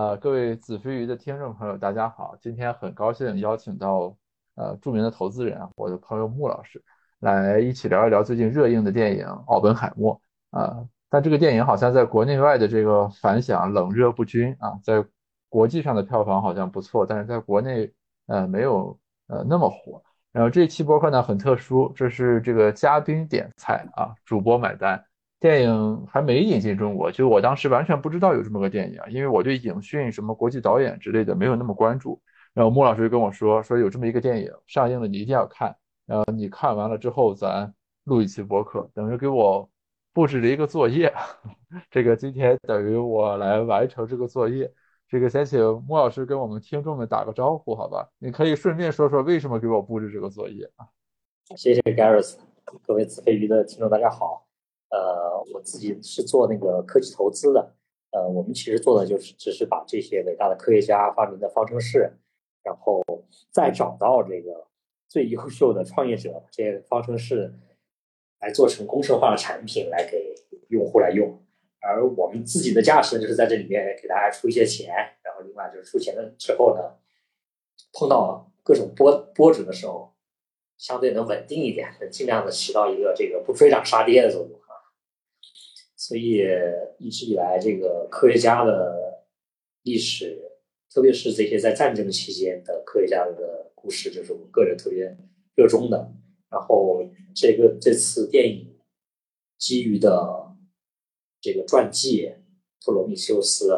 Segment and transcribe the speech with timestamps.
[0.00, 2.34] 呃，各位子非鱼的听众朋友，大家好！
[2.40, 4.16] 今天很高兴邀请到
[4.54, 6.82] 呃著名的投资人，我的朋友穆老师
[7.18, 10.18] 来一起聊一聊最近热映的电影《奥本海默》
[10.58, 10.88] 啊。
[11.10, 15.04] 但这个电影好像在国内外的这个反响冷热不均啊，在
[15.50, 17.92] 国际上的票房好像不错，但是在国内
[18.26, 20.02] 呃没有呃那么火。
[20.32, 25.04] 然后这期播客呢很特殊，这是这个嘉宾点菜啊，主播买单。
[25.40, 32.20] 电影还没引进中国，就我当时完全不知道有这么个电影，因为我对影讯什么国际导演之类的没有那么关注。
[32.52, 35.74] 然后穆老师就跟我说，说有这么一个电影上映了，你一定要看。
[36.04, 37.72] 然后你看完了之后，咱
[38.04, 39.66] 录一期播客，等于给我
[40.12, 41.10] 布置了一个作业。
[41.90, 44.70] 这个今天等于我来完成这个作业。
[45.08, 48.06] 这个先请穆老师跟我们听众们打个招呼，好吧？
[48.18, 50.84] 你可以顺便说说为什么给我布置这个作业啊？
[51.56, 52.36] 谢谢 Gareth，
[52.86, 54.49] 各位子非鱼的听众，大家好。
[54.90, 57.74] 呃，我自己是做那个科技投资的，
[58.10, 62.12] 呃，我们其实做的就是只是把这些伟大的科学家发明的方程式，
[62.62, 63.02] 然后
[63.50, 64.66] 再找到这个
[65.08, 67.54] 最优秀的创业者，这些方程式
[68.40, 70.34] 来做成工程化的产品来给
[70.68, 71.40] 用户来用，
[71.80, 76.96] 而我们自己的价值，就是在这里面给大家出一些钱，然后另外就是出钱的之后呢，
[77.92, 80.14] 碰到各种波波折的时候，
[80.76, 84.59] 相对能稳定一点，能尽量的起到一个这个不追涨杀跌的作用。
[86.10, 86.44] 所以
[86.98, 89.22] 一直以来，这个科学家的
[89.84, 90.42] 历史，
[90.92, 95.16] 特别是这些在战争期间的科学家的故事，就是我个人特别
[95.54, 96.12] 热衷的。
[96.48, 98.76] 然后这个这次电影
[99.56, 100.52] 基于的
[101.40, 102.26] 这个传记
[102.84, 103.68] 《托罗米修斯》，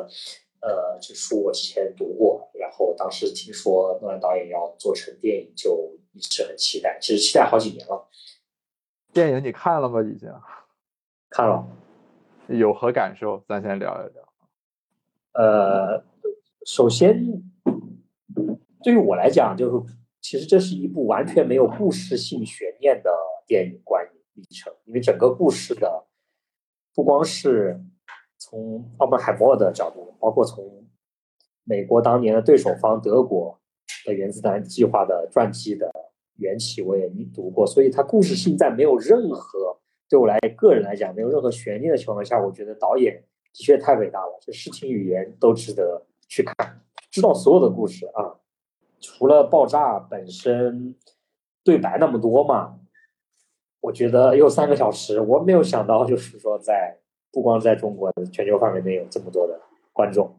[0.62, 6.98] 呃，这书我之前读过，然后当时听说诺兰导演要做成电影，就一直很期待。
[6.98, 8.08] 其实期待好几年了。
[9.12, 10.00] 电影你看了吗？
[10.00, 10.30] 已经
[11.28, 11.68] 看了。
[12.48, 13.42] 有何感受？
[13.48, 14.22] 咱先聊一聊。
[15.34, 16.04] 呃，
[16.66, 17.42] 首先，
[18.82, 23.10] 对于我来讲，就是其实这是一部完全没有故事性悬念的
[23.46, 26.06] 电影观影历程，因为整个故事的
[26.94, 27.80] 不光是
[28.38, 30.86] 从奥本海默的角度，包括从
[31.64, 33.58] 美国当年的对手方德国
[34.04, 35.90] 的原子弹计划的传记的
[36.36, 39.78] 缘起，我也读过，所以它故事性在没有任何。
[40.12, 44.38] 对我来个人来讲，没有任何悬念的情况下，我觉得导演的确太伟大了。
[44.42, 48.36] 这视听语言都值得去看，知道所有的故事啊。
[49.00, 50.94] 除了爆炸本身
[51.64, 52.78] 对白那么多嘛，
[53.80, 56.98] 我觉得有三个小时，我没有想到，就是说在
[57.32, 59.58] 不光在中国，全球范围内有这么多的
[59.94, 60.38] 观众。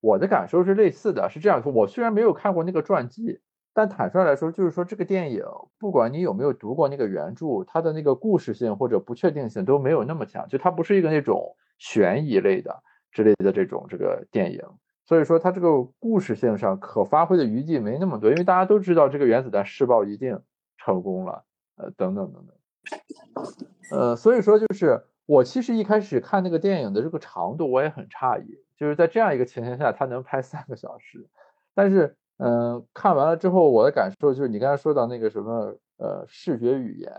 [0.00, 3.38] 我的感受是类似的，是这样说：我虽然没有看过那个传记。
[3.76, 5.44] 但坦率来说，就是说这个电影，
[5.78, 12.82] 不管你有没有读过那个原著，它的那个故事性或者不确定性都没有那么强，就它不是一个那种悬疑类的
[13.12, 14.62] 之类的这种这个电影，
[15.04, 20.40] 所以说它这个故事性上可发挥的余地没那么多，因为大家都知道这个原子弹试爆一定
[20.78, 21.44] 成功了，
[21.76, 31.28] 呃，等等等等，呃，所以说就是我其实一开始看那个电影的这个长度我也很诧异，就是在这样一个情形下，它能拍三个小时，
[31.74, 32.16] 但是。
[32.38, 37.10] 嗯，看完了之后，我的感受就是你刚才说到那个什么，呃，视觉语言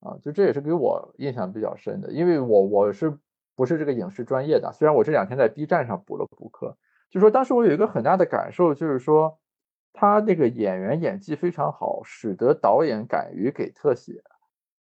[0.00, 3.18] 啊，就这也是给我印象比较深的，因为我我是
[3.54, 6.74] 不是这个影视专业的，虽然我这两天在 B 站上补了补课，
[7.10, 9.38] 就说当时我有一个很大的感受，就是说
[9.92, 14.22] 他那个演员演技非常好，使得导演敢于给特写，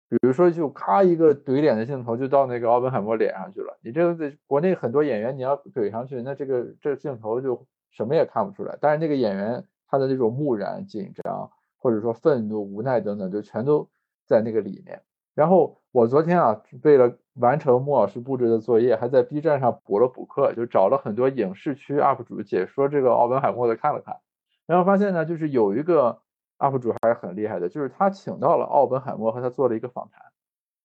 [0.07, 9.65] 比如说就咔一个怼脸的镜头就到那个奥本海默脸上去了，你这个国内很多演员你要怼上去，那这个这镜头就什么也看不出来，但是那个演员。
[9.91, 13.89] 他的那种木然、紧张，或者说愤怒、无奈等等，就全都
[14.25, 15.01] 在那个里面。
[15.35, 24.17] 然后我昨天啊，为了完成穆老师布置的作业，还在 B 站上补了补课，就找了很多影视区 UP 主解说这个奥本海默的看了看，
[24.65, 26.21] 然后发现呢，就是有一个
[26.57, 30.23] UP 主还是很厉害的，就是他请到了奥本海默和他做了一个访谈，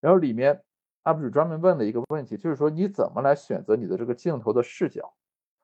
[0.00, 0.62] 然后里面
[1.05, 5.14] UP 主专门问了一个问题，就是说你怎么来选择你的这个镜头的视角？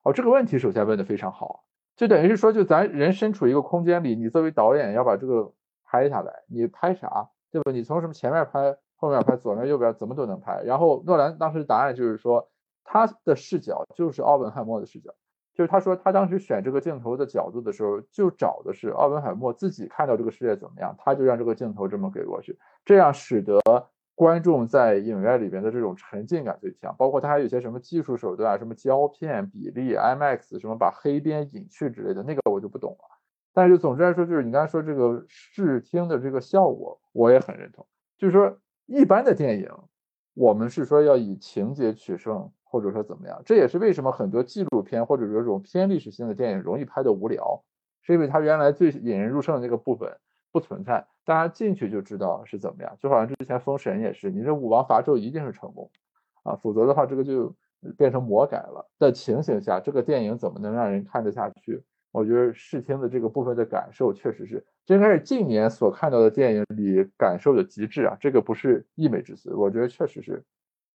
[0.02, 1.64] 哦，这个问题首先问的非常好。
[1.96, 5.52] 就等于是说，就咱人身处一个空间里，你作为导演要把这个
[5.84, 7.70] 拍下来，你拍啥，对吧？
[7.70, 10.62] 你从什么前面拍，后面拍，左边右边怎么都能拍。
[10.64, 12.48] 然后诺兰当时答案就是说，
[12.82, 15.12] 他的视角就是奥本海默的视角，
[15.54, 23.60] 就是他说他当时选这个镜头的角度的时候，就找的是奥本海默自己看到这个世界怎么样，他就让这个镜头这么给过去，这样使得。
[24.14, 33.18] 观众在影院里边的这种沉浸感最强，包括它还有些什么技术手段，什么胶片比例、IMAX 什么把黑边隐去之类的，那个我就不懂了。
[33.54, 37.86] 但是总之来说，就是你刚才说这个视听的这个效果，我也很认同。
[38.16, 39.68] 就是说，一般的电影
[40.34, 43.42] 我们是说要以情节取胜，或者说怎么样？
[43.44, 47.62] 这也是为什么很多纪录片或者说这种偏历史性的电影容易拍的无聊，
[48.02, 50.16] 是因为它原来最引人入胜的那个部分
[50.52, 52.96] 不存在，大家进去就知道是怎么样。
[53.00, 55.90] 就好像之前《封神》也是，你这武王伐纣一定是成功
[56.44, 57.54] 啊，否则的话这个就
[57.96, 61.82] 变成魔改了的情形下，这个电影怎么能让人看得下去？
[62.12, 68.14] 我觉得视听的这个部分的感受确实是，这应该是近年所看到的电影里感受的极致啊！
[68.20, 70.44] 这个不是溢美之词，我觉得确实是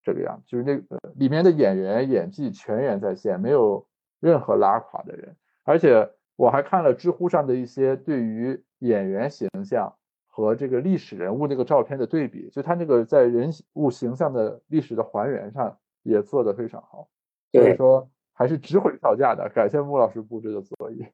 [0.03, 3.87] 这个样，就是那个里面的演员演技全员在线，没有
[4.21, 5.35] 任何拉垮的人。
[5.65, 6.07] 而且
[6.37, 9.93] 我还看了知乎上的一些对于演员形象
[10.29, 17.09] 和这个历史人物那个照片的对比，就他那个在人物形象的历史的还原上也做得非常好。
[17.53, 18.09] 所以说。
[18.39, 21.11] 还是值回票价的，感谢穆老师布置的作业。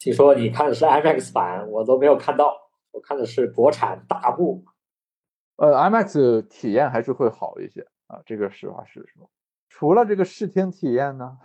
[0.00, 2.52] 听说你看的是 IMAX 版，我都没有看到，
[2.90, 4.64] 我看的是国产大幕。
[5.54, 9.30] 呃，IMAX 体验还是会好一些啊，这个实话实说。
[9.68, 11.38] 除了这个视听体验呢，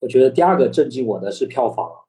[0.00, 2.03] 我觉得第二个震惊我的是票房，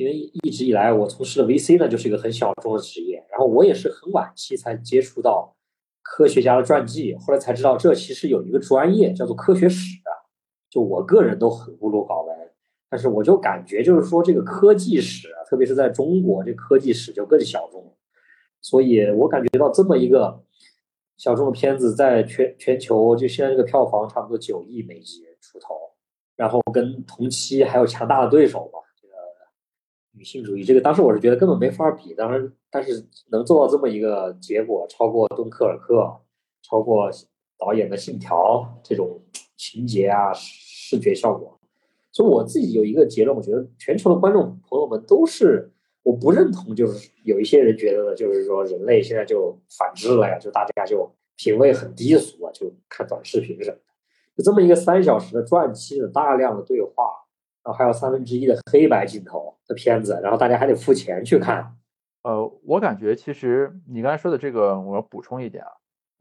[0.00, 5.54] 因为一直以来我从事的 VC 呢就是一个很小众的职业，然后我也是很晚期才接触到
[6.00, 9.98] 科学家的传记，后来才知道这其实有一个专业叫做科学史。
[10.70, 12.50] 就我个人都很孤陋寡闻，
[12.88, 17.94] 但是我就感觉就是说这个科技史，特别是在中国，这科技史就更小众。
[18.62, 20.42] 所以我感觉到这么一个
[21.16, 25.74] 小众的片子，在全全球就现在这个票房差不多九亿美金出头，
[26.36, 28.78] 然后跟同期还有强大的对手吧，
[30.20, 32.12] 女性主义，这个当时我是觉得根本没法比。
[32.12, 33.02] 当然，但是
[33.32, 35.94] 能做到这么一个结果，超过《敦刻尔克》，
[36.62, 37.10] 超过
[37.58, 38.36] 导演的《信条》
[38.84, 39.18] 这种。
[39.62, 41.60] 情节啊，视觉效果，
[42.12, 45.70] 所以我自己有一个结论，我觉得全球的观众朋友们都是，
[46.02, 53.82] 我不认同，就是有一些人觉得呢，就是说人类现在就反制了呀，就大家就品味很低俗啊，就看短视频什么的，
[54.38, 57.12] 就这么一个三小时的传记的大量的对话，
[57.62, 61.74] 然后还有三分之一的黑白镜头的片子，然后大家还得付钱去看。
[62.22, 65.70] 呃，我感觉其实你刚才说的这个，我要补充一点啊，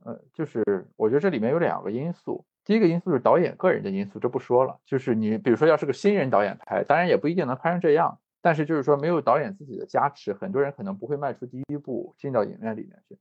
[0.06, 2.46] 呃，就是我觉得这里面有两个因素。
[2.66, 4.78] 第一个因素是导演个人的因素，这不说了。
[4.86, 8.20] 就是你比如说，要是个新人导演拍，当然也不一定能拍成这样。
[8.42, 13.18] 但是就是说，没有导演自己的加持，很多人可能不会迈出第一步进到影院里面去。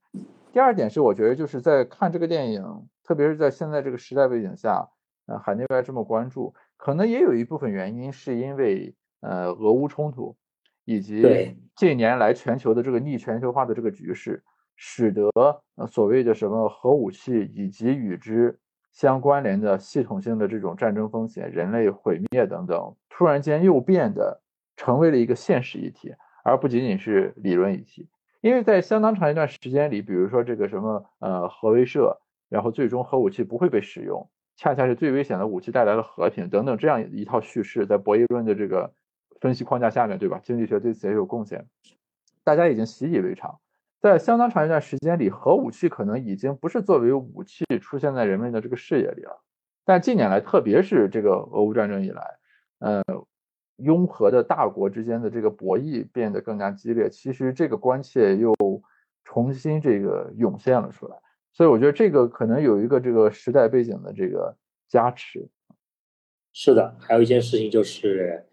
[0.52, 2.62] 第二点是，我觉得就是在看这个电影，
[3.02, 4.88] 特别是在现在这个时代背景下，
[5.26, 10.34] 呃，海内外这么关注，可能也有一部分原因是因为呃俄乌冲突，
[10.86, 14.42] 以及近年来全球的这个逆全球化的这个局势，
[14.76, 15.30] 使得
[15.76, 18.58] 呃所谓的什么核武器以及与之。
[18.90, 24.42] 相关联的系统性的这种战争风险、人类毁灭等等，突然间又变得
[24.76, 28.08] 成为了一个现实议题，而不仅仅是理论议题。
[28.40, 32.16] 因为在相当长一段时间里，比如说这个什么呃核威慑，
[32.48, 34.28] 然后最终核武器不会被使用，
[34.58, 38.92] 恰恰是最危险的武器带来了和平等等这样一套叙事，在博弈论的这个
[39.40, 40.40] 分析框架下面，对吧？
[40.42, 41.68] 经济学对此也有贡献，
[42.42, 43.60] 大家已经习以为常。
[44.00, 49.44] 在相当长一段时间里，核武器可能已经不是作为武器出现在人们的这个视野里了。
[49.84, 52.22] 但近年来，特别是这个俄乌战争以来，
[52.80, 53.02] 呃，
[53.76, 58.54] 拥核的大国之间的这个博弈变得更加激烈，其实这个关切又
[59.22, 61.16] 重新这个涌现了出来。
[61.58, 65.48] 所以我觉得这个可能有一个这个时代背景的这个加持。
[66.52, 68.46] 是的，还有一件事情就是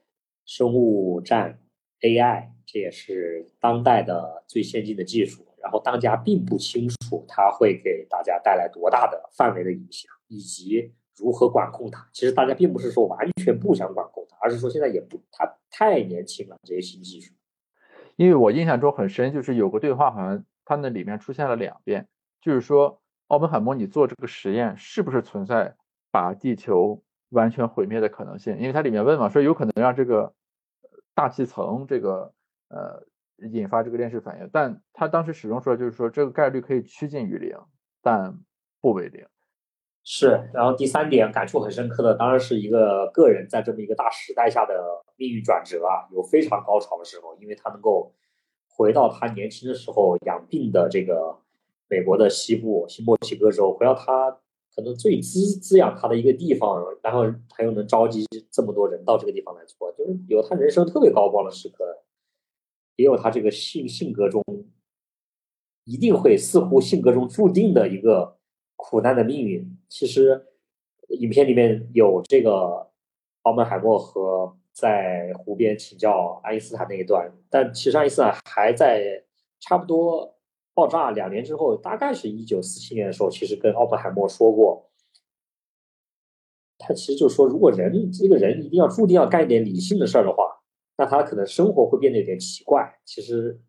[0.44, 1.60] 生物战
[2.02, 2.50] AI。
[2.66, 12.10] 这也是当代的最先进的技术，然后大家并不清楚它会给大家带来多大的范围的影响，以及如何管控它。
[12.12, 17.36] 其实大家并不是说完全不想管控它，而是说现在也不，它太年轻了，这些新技术。
[18.16, 22.08] 因为我印象中很深，就是有个对话，好像它那里面出现了两遍，
[22.46, 25.76] 就是说奥本海默，你做这个实验是不是存在
[26.12, 28.56] 把地球完全毁灭的可能性？
[28.60, 30.34] 因为它里面问嘛，说有可能让这个
[31.14, 32.32] 大气层这个。
[32.68, 33.06] 呃，
[33.52, 37.56] 引发这个链式反应，但他当时始终说，就是说这个概率可以趋近于零，
[38.02, 38.40] 但
[38.82, 39.24] 不为零。
[40.04, 44.74] 是，然后第三点感触很深刻的，当然是一个个人在这么一个大时代下的
[45.16, 48.12] 命运转折啊，有非常高潮的时候，因为他能够
[48.68, 51.40] 回到他年轻的时候养病的这个
[51.88, 54.32] 美国的西部新墨西哥州，回到他
[54.76, 62.04] 可能最滋滋养他的一个地方，然后他又能召集这么多人到这个地方来做，就是有他人生特别高光的时刻。
[62.98, 64.42] 也有他这个性性格中
[65.84, 68.38] 一定会似乎性格中注定的一个
[68.78, 69.78] 苦难的命运。
[69.90, 70.46] 其实，
[71.10, 72.90] 影片里面有这个
[73.42, 79.26] 奥本海默和在湖边请教爱因斯坦那一段，但其实爱因斯坦还在
[79.60, 80.35] 差不多
[80.76, 84.92] 爆炸两年之后，大概是一九四七年的时候，其实跟奥本海默说过，
[86.78, 90.44] 他其实就说，如果人这个人一定要注定要干一点理性的事儿的话，
[90.98, 93.00] 那他可能生活会变得有点奇怪。
[93.06, 93.62] 其实，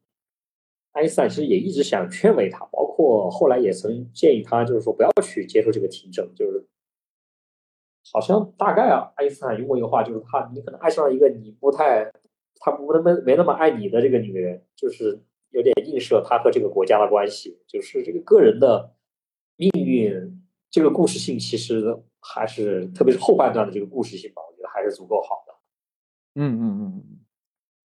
[0.93, 6.67] 爱因斯坦其实也一直想劝慰他，包括后来也曾建议他，就是说不要去接受这个听证，就是
[8.13, 12.11] 好像大概啊，爱因斯坦用过一个话，就是他你可能爱上了一个你不太，
[12.57, 15.23] 他不那么没那么爱你的这个女人，就是
[15.57, 18.95] 有点映射他和这个国家的关系，就是这个个人的
[19.57, 22.05] 命运，这个故事性其实。
[22.29, 25.55] 还是特别是后半段的这个故事性吧，我觉得还是足够好的。
[26.35, 27.21] 嗯嗯嗯，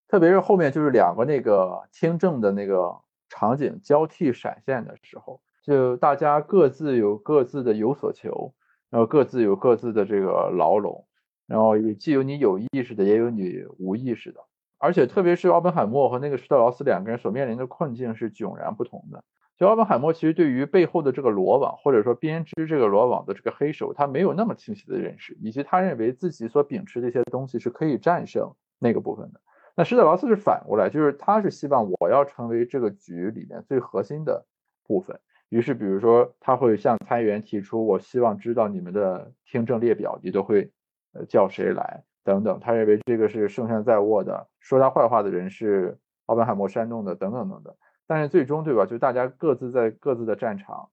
[0.07, 2.91] 特别是后面就是两个那个听证的那个
[3.29, 8.51] 场景交替闪现的时候，就大家各自有各自的有所求，
[8.89, 11.05] 然后各自有各自的这个牢笼，
[11.45, 14.39] 然后既有你有意识的，也有你无意识的，
[14.81, 19.23] 而且特别是奥本海默和那个施特劳斯两个人所面临的困境是迥然不同的。
[19.57, 29.39] 就奥本海默其实对于背后的这个罗网，或者说编织这个罗网的这个黑手，他没有那么清晰的认识，以及他认为自己所秉持的一些东西是可以战胜那个部分的。
[29.75, 34.45] 那施特劳斯是反过来，就是他是希望我要成为这个局里面最核心的
[34.87, 35.19] 部分。
[35.49, 40.71] 于是，比如说他会向参议员提出，我希望知道你们的听证列表，你都会
[41.13, 42.59] 呃叫谁来等等。
[42.59, 47.75] 他认为这个是胜券在握的，说他坏话的人是奥本海默煽动的等等等等。
[48.07, 48.85] 但是最终，对吧？
[48.85, 50.89] 就大家各自在各自的战场，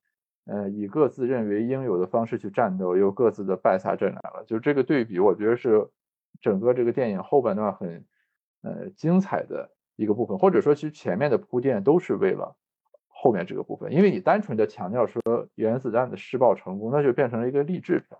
[0.46, 4.44] 呃，以各自认为应有的方式去战斗，又各自的败下阵来了。
[4.46, 5.88] 就这个对比，我觉得是
[6.40, 8.04] 整个这个电影后半段很
[8.62, 12.56] 呃精彩的一个部分，或者说其实前面的铺垫都是为了
[13.08, 13.92] 后面这个部分。
[13.92, 15.20] 因为你单纯的强调说
[15.56, 18.18] 原子弹的试爆成功，那就变成了一个励志片，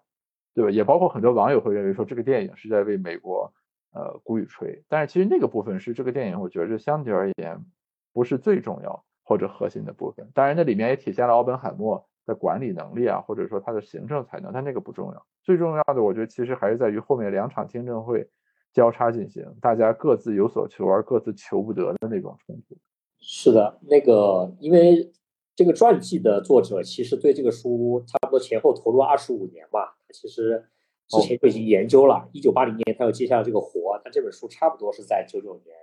[0.58, 0.70] 对吧？
[0.72, 3.52] 也包括很多网友会认为说这个电影是在为美国
[3.92, 4.82] 呃鼓与吹。
[4.88, 7.64] 但是其实那个部分是这个电影，我觉得相对而言。
[8.10, 15.26] 不是最重要或者核心的部分，当然那里面也体现了奥本海默的管理能力啊，或者说他的行政才能，但那个不重要。
[15.44, 18.28] 最重要的，我觉得其实还是在于后面两场听证会
[18.72, 22.76] 交叉进行，大家各自有所求而各自求不得的那种冲突。
[23.20, 25.12] 是的，那个因为
[25.54, 30.64] 这个传记的作者其实对这个书差不多前后投入二十五年吧，其实
[31.08, 32.28] 之前就已经研究了。
[32.32, 35.74] 一九八零年他又接下了这个活，他这本书差不多是在九九年。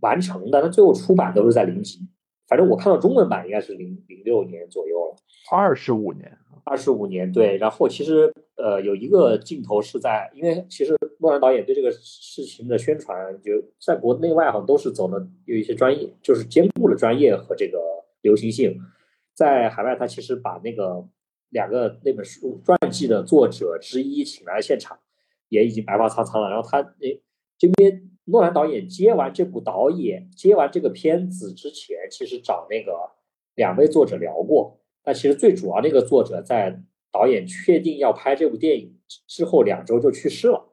[0.00, 2.00] 完成的，那最后出版都是在零几，
[2.48, 5.16] 反正我看到中文版应该是零零六年左右了。
[5.48, 7.56] 二十五年，二十五年，对。
[7.58, 17.78] 然后其实呃有一个镜头是在，因为其实诺兰导演对这个事情的宣传，就在国内外好像都是走的有一些专业，就是兼顾了专业和这个
[18.22, 18.76] 流行性。
[19.34, 21.06] 在海外，他其实把那个
[21.52, 24.98] 两个那本书传记的作者之一请来了现场，
[25.48, 26.50] 也已经白发苍苍了。
[26.50, 27.22] 然后他那
[27.56, 28.08] 这边。
[28.26, 32.92] 诺兰导演接完这部导演接完这个片子之前，其实找那个
[33.56, 34.78] 两位作者聊过。
[35.02, 36.80] 但其实最主要那个作者在
[37.10, 40.72] 导演确定要拍这部电影之后两周就去世了，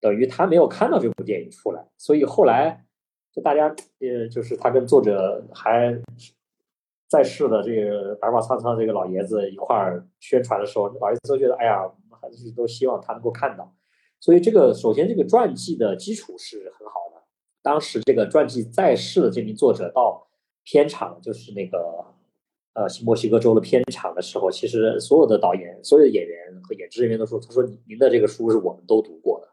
[0.00, 1.86] 等于他没有看到这部电影出来。
[1.96, 2.84] 所以后来
[3.32, 3.68] 就大家
[4.00, 5.96] 呃，就是他跟作者还
[7.12, 11.82] 在世的这个白发苍苍这个老爷子一块儿宣传的时候，老爷子都觉得哎呀，
[12.18, 13.70] 还是都希望他能够看到。
[14.18, 17.22] 所以这个首先这个传记的基础是很好的。
[17.60, 20.26] 当时这个传记在世的这名作者到
[20.64, 22.02] 片场，就是那个
[22.72, 29.48] 呃新墨西哥州的片场的时候，其实所有的导演、所有的演员和演职人员都说：“他说您的这个书是我们都读过的。”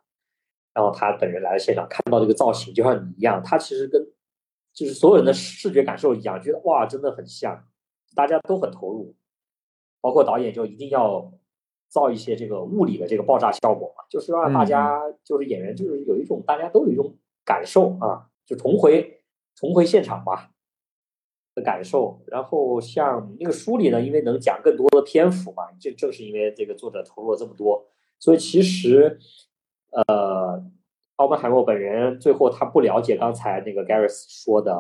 [0.73, 4.01] 然后他本人来了现场，看到这个造型，就像你一样，他其实跟
[4.79, 7.65] 就是所有人的视觉感受一样，觉得哇，真的很像，
[8.15, 9.15] 大家都很投入，
[9.99, 11.31] 包括导演就一定要。
[11.91, 19.23] 造一些这个物理的这个爆炸效果嘛，就是让大家就是演员就是有一种大家都有一种感受啊，就重回
[19.55, 20.51] 重回现场吧
[21.55, 22.21] 的感受。
[22.27, 27.87] 然后像那个书里呢，因为能讲更多的篇幅嘛，这正是因为这个作者投入了这么多，
[28.19, 29.17] 所以其实
[29.89, 30.63] 呃，
[31.19, 34.71] 奥本海默本人最后他不了解刚才那个 Garris 说的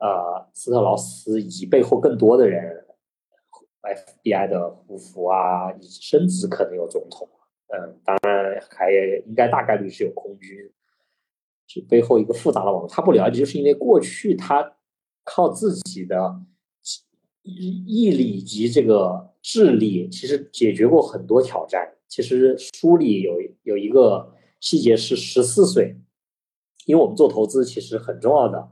[0.00, 2.86] 呃斯特劳斯以及背后更多的人。
[3.82, 7.26] FBI 的夫妇啊，以及甚至可能有总统，
[7.68, 8.90] 嗯，当然还
[9.26, 10.70] 应该大概率是有空军，
[11.66, 12.86] 是背后一个复杂的网络。
[12.86, 14.76] 他不了解，就是因为过去他
[15.24, 16.42] 靠自己的
[17.42, 21.94] 毅力以及这个智力，其实解决过很多挑战。
[22.06, 25.96] 其实书里有有一个细节是十四岁，
[26.86, 28.70] 因为我们做投资其实很重要的。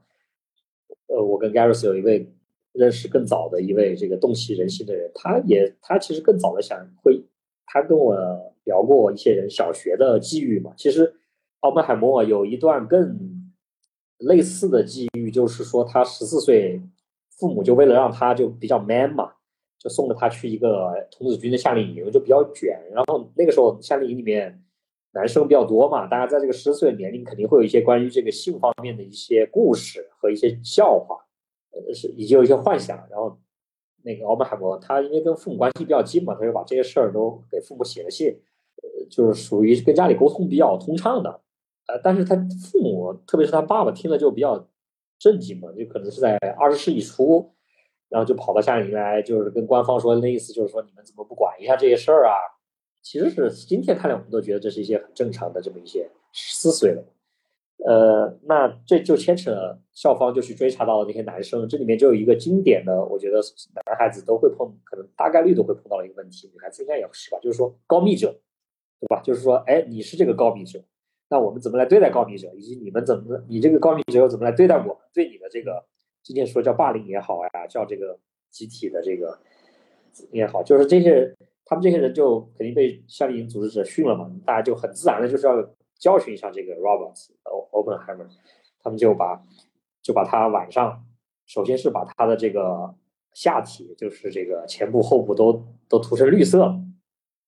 [1.08, 2.32] 呃，我跟 Garris 有一位。
[2.74, 7.24] 认识更早的一位这个洞悉人心的人，他也他其实更早的想会，
[7.66, 8.14] 他跟我
[8.62, 10.74] 聊过一些人小学的际遇嘛。
[10.76, 11.12] 其实
[11.60, 13.50] 奥本海默有一段更
[14.18, 16.80] 类似的际遇，就是说他十四岁
[17.30, 19.32] 父母就为了让他就比较 man 嘛，
[19.76, 22.78] 就送了他去一个童子军的夏令营，就比较卷。
[22.92, 24.62] 然后那个时候夏令营里面
[25.12, 31.16] 男生比较多嘛，大家在这个十岁年龄肯定会有一些关于这个性方面的一些故事和一些笑话，
[31.72, 32.96] 呃，是以及有一些幻想。
[33.10, 33.38] 然后
[34.04, 38.28] 那个奥本海默他因为跟父母关系比较近嘛，他就把这些事儿都给父母写了信，
[38.82, 41.40] 呃，就是属于跟家里沟通比较通畅的。
[41.86, 42.36] 呃，但是他
[42.70, 44.68] 父母，特别是他爸爸，听了就比较
[45.18, 47.50] 震惊嘛，就可能是在二十世纪初，
[48.10, 52.36] 然后就跑到夏令营来，就是跟官方说那意思，就是说你们怎么不管一下这些事儿啊？
[53.02, 57.04] 其实是今天看来，我们都觉得这是一些很正常的这么一些思维了。
[57.86, 63.40] 呃，那这就牵扯校方就去追查到了那些男生，这里面就有一个经典的，我觉得
[63.86, 67.38] 男孩子都会碰，可能大概率都会碰到一个问题，女孩子应该也是吧？
[67.40, 68.36] 就是说告密者，
[69.00, 69.22] 对吧？
[69.22, 70.82] 就是说，哎，你是这个告密者。
[71.30, 74.96] 那我们怎么来对待告密者，以及你们怎么，你这个告密者又怎么来对待我们？
[75.14, 75.84] 对你的这个，
[76.22, 78.18] 今天说叫霸凌也好呀，叫这个
[78.50, 79.38] 集体的这个
[80.32, 81.36] 也好，就是这些人，
[81.70, 85.62] 他们这些人就肯定被夏令营组织者训了嘛，大家就很自然的就是要
[85.98, 88.26] 教训一下这个 Roberts O Openheimer，
[88.82, 89.44] 他们就把
[90.00, 91.04] 就把他晚上，
[91.44, 92.94] 首先是把他的这个
[93.34, 96.60] 下体，就是这个前部后部都都涂成绿色，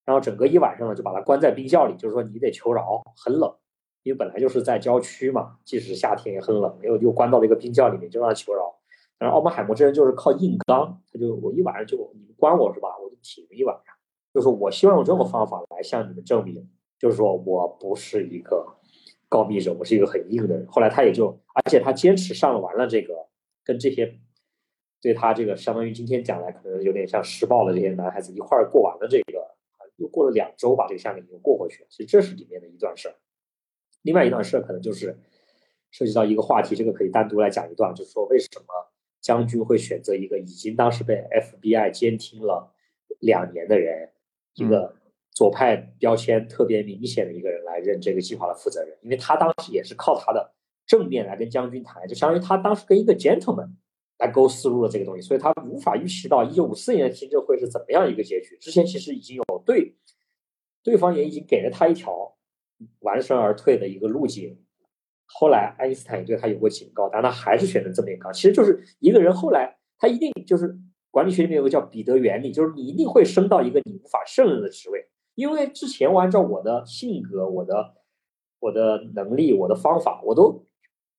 [0.05, 3.57] 然后整个一晚上呢就把他关在冰窖里，就是说你得求饶，很冷。
[4.03, 8.75] 因为本来就是在郊区嘛，即使夏天也很冷，又又关到了一个冰窖里面，就让他求饶。
[9.19, 13.95] 但是奥本海默这人就是靠硬刚，他就我一晚上就你们关我是吧，我就挺一晚上。
[14.33, 16.69] 就是我希望用这种方法来向你们证明，
[16.99, 18.67] 就是说我不是一个
[19.29, 20.67] 告密者，我是一个很硬的人。
[20.69, 23.27] 后来他也就，而且他坚持上完了这个，
[23.65, 24.19] 跟这些
[25.01, 29.57] 对他这个相当于今天讲来可能有点像施暴的这些男孩子一块儿过完了这个，
[29.97, 31.89] 又过了两周把这个夏令营过过去了。
[31.91, 33.15] 其实这是里面的一段事儿。
[34.03, 35.19] 另外一段事儿可能就是
[35.91, 38.67] 涉及到一个话题，这个可以单独来讲一段，就是说为什么
[39.21, 42.73] 将军会选择一个已经当时被 FBI 监听了
[43.19, 44.11] 两年的人，
[44.55, 44.95] 一个
[45.33, 48.97] 左派标签特别明显的一个人来任这个计划的负责人？
[49.03, 50.53] 因为他当时也是靠他的
[50.87, 53.71] 正面来跟将军谈，就相当于他当时跟一个 gentleman
[54.19, 58.57] 来勾思路的这个东西，所以他无法预期到一九五四年的听证会是怎么样一个结局。
[58.61, 59.97] 之前其实已经有对
[60.83, 62.37] 对方也已经给了他一条。
[63.01, 64.59] 完胜而退的一个路径。
[65.27, 68.33] 后来爱因斯坦也对他有过警告，但他还是选择这么一个。
[68.33, 70.75] 其实就是一个人后来他一定就是
[71.11, 77.95] 管理学里面有个叫彼得原理，就是你一定会升到一个你无法胜任的职位，因为之前我按照我的性格、我的
[78.59, 80.67] 我的能力、我的方法，我都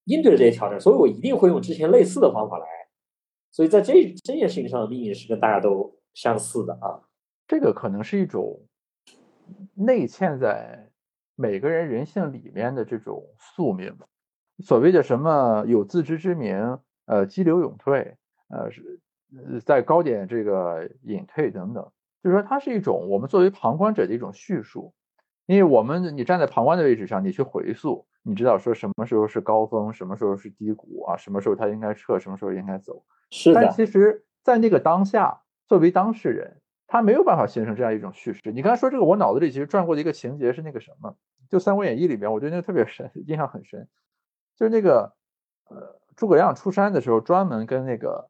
[0.06, 2.66] 应对了这些挑战，所以我一定会用之前类似的方法来。
[3.52, 7.04] 所以在这这件事情上的命运是跟大家都相似的啊。
[7.48, 8.66] 这个可能是一种
[9.76, 10.88] 内嵌在。
[11.36, 13.98] 每个人人性里面的这种宿命，
[14.60, 18.16] 所谓的什么有自知之明，呃，激流勇退，
[18.50, 19.00] 呃，是
[19.66, 21.92] 在高点这个隐退等等，
[22.24, 24.94] 就是说它是一种我们作为旁观者的一种叙述，
[25.46, 33.62] 因为我们你站在旁观的位置上，你去回溯，你知道说什么时候是高峰，什么时候是低谷啊，什么时候它应该撤，什么时候应该走，是的。
[33.62, 36.58] 但其实，在那个当下，作为当事人。
[36.94, 38.42] 他没有办法形成这样一种叙事。
[38.52, 41.16] 你刚才说这个，我脑子里其实转过的一个情节是那个什么，
[41.50, 43.88] 就《三国演义》里边，我觉得那个特别深，印象很深。
[44.58, 45.14] 就是那个，
[45.70, 48.30] 呃，诸葛亮出山的时候，专门跟那个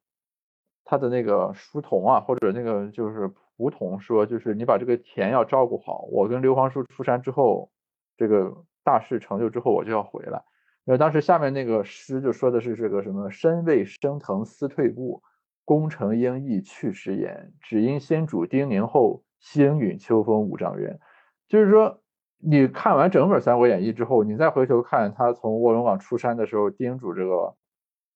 [0.92, 6.02] 他的那个书童啊，或者那个就是仆童说，就是你把这个田要照顾好。
[6.12, 7.72] 我跟刘皇叔出山之后，
[8.18, 10.44] 这个大事成就之后，我就要回来。
[10.84, 15.24] 那当时下面那个诗就说的是这个什么“身未升腾思退步”。
[15.64, 21.00] 功成应意去时言，只因先主叮咛后，星陨秋风五丈原。
[21.48, 22.02] 就是说，
[22.40, 27.56] 你看完整本《三国演义》之后，你再回头看他从卧龙岗出山的时候叮嘱这个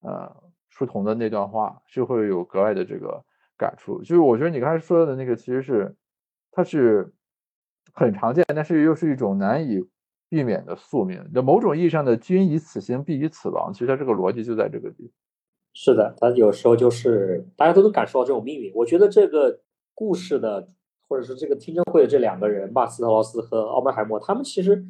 [0.01, 0.35] 呃
[0.77, 3.23] 书童的那段话，就会有格外的这个
[3.57, 3.99] 感触。
[3.99, 5.95] 就是我觉得你刚才说的那个，其实是
[6.51, 7.13] 它是
[7.93, 9.81] 很常见，但是又是一种难以
[10.27, 11.25] 避免的宿命。
[11.33, 15.11] 那某种意义上的“君以此行，必以此亡”，其实它这个逻辑就在这个地方。
[15.73, 18.71] 是的，他有时候就是大家都能感受到这种命运。
[18.75, 19.61] 我觉得这个
[19.93, 20.69] 故事的，
[21.07, 24.85] 或者是这个听证会的这两个人吧，斯特劳斯和奥本海默，他们其实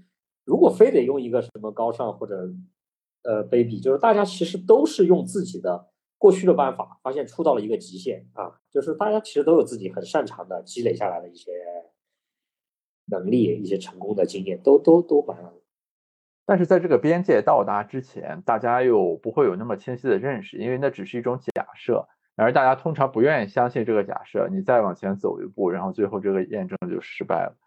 [0.45, 2.50] 如果非得用一个什么高尚或者
[3.26, 11.52] 呃，baby，，就是大家其实都是用自己的过去的办法，发现出到了一个极限啊，就是大家其实都有自己很擅长的积累下来的一些
[13.08, 15.38] 能力、一些成功的经验，都都都蛮。
[16.46, 24.48] 但是在这个边界到达之前，大家又不会有那么清晰的认识，因为那只是一种假设，然而大家通常不愿意相信这个假设。
[24.52, 27.58] 你再往前走一步，然后最后这个验证就失败了。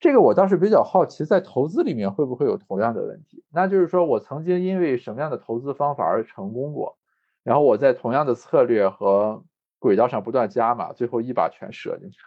[0.00, 3.44] 这个我倒是比较好奇，在投资里面会不会有同样的问题？
[3.50, 6.96] 那就是说我曾经因为什么样的投资方法而成功过，
[7.42, 9.42] 然后我在同样的策略和
[9.80, 12.18] 轨道上不断加码，最后一把全折进去。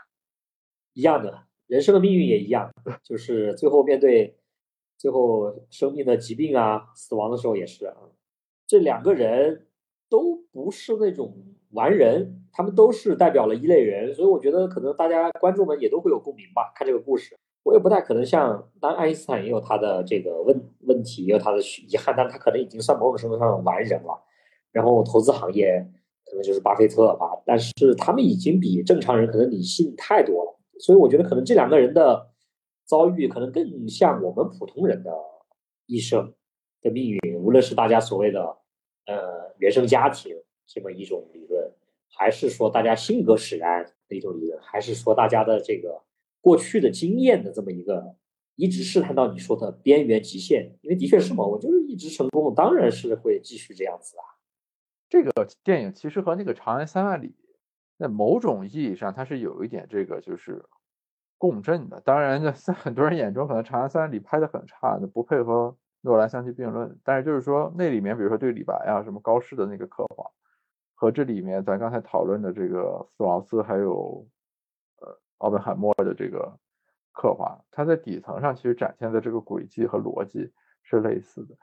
[0.94, 2.72] 一样的，人生的命运也一样，
[3.04, 4.38] 就是最后面对
[4.98, 7.96] 最后生命的疾病啊、死亡的时候也是啊。
[8.68, 9.68] 这两个人
[10.10, 11.38] 都不是那种
[11.72, 16.74] 完人，他们都是代表了一类人，所以我觉得可能大家观众们也都会有共鸣吧。
[16.76, 24.24] 看这个故事，我也不太可能像，当然爱因斯坦也有他的这个问问题，也有他的遗憾，但他可能已经算某种程度上的完人了。
[24.72, 25.86] 然后投资行业
[26.26, 30.60] 可能就是巴菲特吧，但是他们已经比正常人可能理性太多了。
[30.80, 32.30] 所以我觉得可能这两个人的
[32.86, 35.12] 遭遇可能更像我们普通人的
[35.86, 36.34] 一生
[36.82, 38.42] 的命运，无论是大家所谓的
[39.06, 41.72] 呃原生家庭这么一种理论，
[42.10, 46.02] 还是说大家性格使然的一种理论，还是说大家的这个
[46.42, 48.16] 过去的经验的这么一个
[48.56, 54.26] 一直试探到你说的边缘极限，因为的确是嘛，我就是一直成功，当然是会继续这样子啊。
[55.08, 55.32] 这个
[55.64, 57.28] 电影其实和那个《长安三万里》。
[58.00, 60.66] 在某种意义上，它是有一点这个就是
[61.38, 62.02] 共振的。
[62.04, 66.98] 当然，在 很多人眼中，可能《长安三万里》拍的很差，那不配和诺兰相提并论。
[67.04, 70.26] 但是就是说，那里面比如说对李白啊，什么高适的那个刻画，
[70.96, 74.28] 和这里面咱刚才讨论的这个斯劳斯还有
[75.42, 76.58] 奥本海默的这个
[77.12, 80.52] 刻画，它在底层上其实展现的这个轨迹和逻辑
[80.84, 81.56] 是类似的。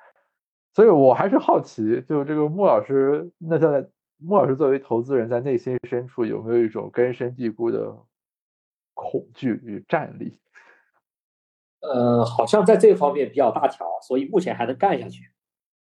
[0.73, 3.88] 所以我还是好奇，就这个穆老师，那在。
[4.21, 7.97] 穆老师作为投资人，在内心深处有没有一种根深蒂固的
[8.93, 10.37] 恐惧与战栗？
[11.79, 15.23] 呃，好像在这方面比较大条，所以目前还能干下去。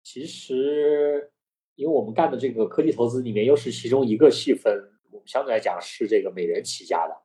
[0.04, 1.32] 其实，
[1.74, 4.72] 因为我们干的这个科技投资里面，又是其中一个细分，
[5.10, 7.16] 我们相对来讲是这个美元起家的。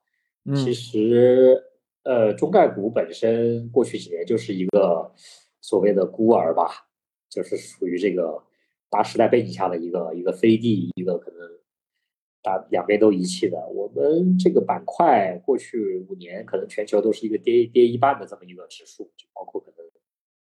[0.54, 1.64] 其实，
[2.04, 5.12] 呃，中概股本身过去几年就是一个
[5.62, 6.88] 所谓的孤儿吧，
[7.30, 8.44] 就是属于这个。
[8.88, 11.40] 大时代背景下的一个一个飞地，一个可能
[12.42, 13.58] 大两边都遗弃的。
[13.68, 19.86] 我们这个板块过去五年，可能全球都是一个跌跌一半的这么一个指数，就包括可能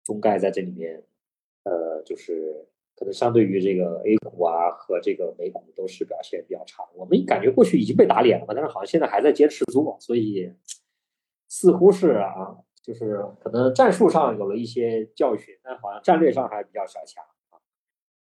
[0.02, 1.04] 中概在这里面，
[1.62, 2.66] 呃，就是
[3.02, 6.84] 可能相对于这个 A 股啊和这个美股都是表现比较差。
[6.94, 10.52] 我们感觉过去已经被打脸了嘛，但是好像现在还在坚持做，所以
[11.48, 17.24] 似乎是啊，就是可能战术上有了一些教训，但好像战略上还比较小强。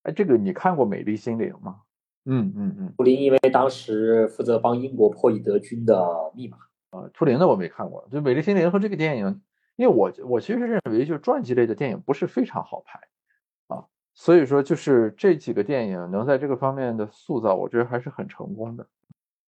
[0.04, 1.82] 哎，这个你看过《美丽心灵》吗？
[2.24, 2.94] 嗯嗯嗯。
[2.96, 6.56] 图灵因为当时负责帮英国破译德军的密码。
[6.90, 9.42] 啊，图灵的我没看过，就《美丽心灵》和这个电影，
[9.76, 13.09] 因为我我其实认为，就是传记类的电影不是非常好拍啊，
[14.20, 18.86] 所以说就是这几个电影能在这个方面的塑造，我觉得还是很成功的。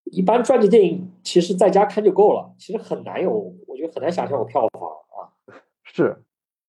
[0.04, 5.28] 一般传记电影其实在家看就够了，其实很难有，我觉得很难想象有票房啊。
[5.84, 6.16] 是。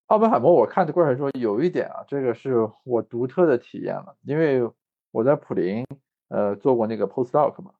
[0.07, 4.69] 奥本海默，我看的过程中有一点啊，这个是我独特的体验了，因为
[5.11, 5.85] 我在普林
[6.27, 7.71] 呃做过那个 postdoc 嘛，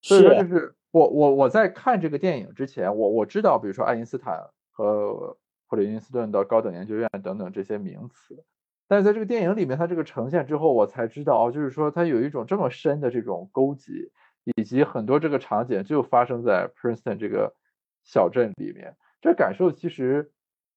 [0.00, 5.36] 所以说就是我我我在看这个电影之前，我我知道比如说爱因斯坦和
[5.68, 8.42] 普林斯顿的高等研究院等等这些名词，
[8.88, 13.92] 但是在这个电影里面，它这个呈现之后，我才知道哦，就是说它有一种这么深的这种勾结，
[14.56, 17.54] 以及很多这个场景就发生在 Princeton 这个
[18.04, 20.30] 小镇里面，这感受其实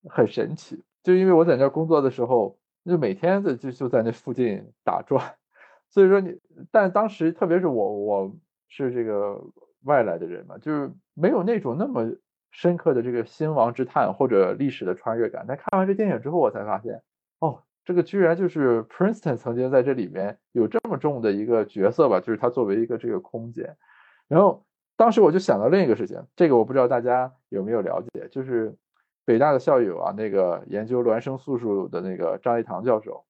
[0.09, 0.83] 很神奇。
[1.03, 5.35] 就因为我在那工作的时候，就每天的就就在那附近打转，
[5.89, 6.39] 所以说你，
[6.71, 8.35] 但当时特别是我，我
[8.67, 9.41] 是这个
[9.83, 12.11] 外来的人嘛，就是没有那种那么
[12.51, 15.45] 深刻的这个兴亡之叹或者历史的穿越感。
[15.47, 17.01] 但看完这电影之后，我才发现，
[17.39, 23.75] 哦，这个居然就是 Princeton 曾经在这里面有这么重的一个角色吧，就是它作为一个这个空间。
[24.27, 24.63] 然后
[24.95, 28.77] 当时我就想到另一个事情，这个我不知道大家有没有了解，就是。
[29.25, 33.25] 北大的校友啊，那个研究孪生素数的那个张一堂教授，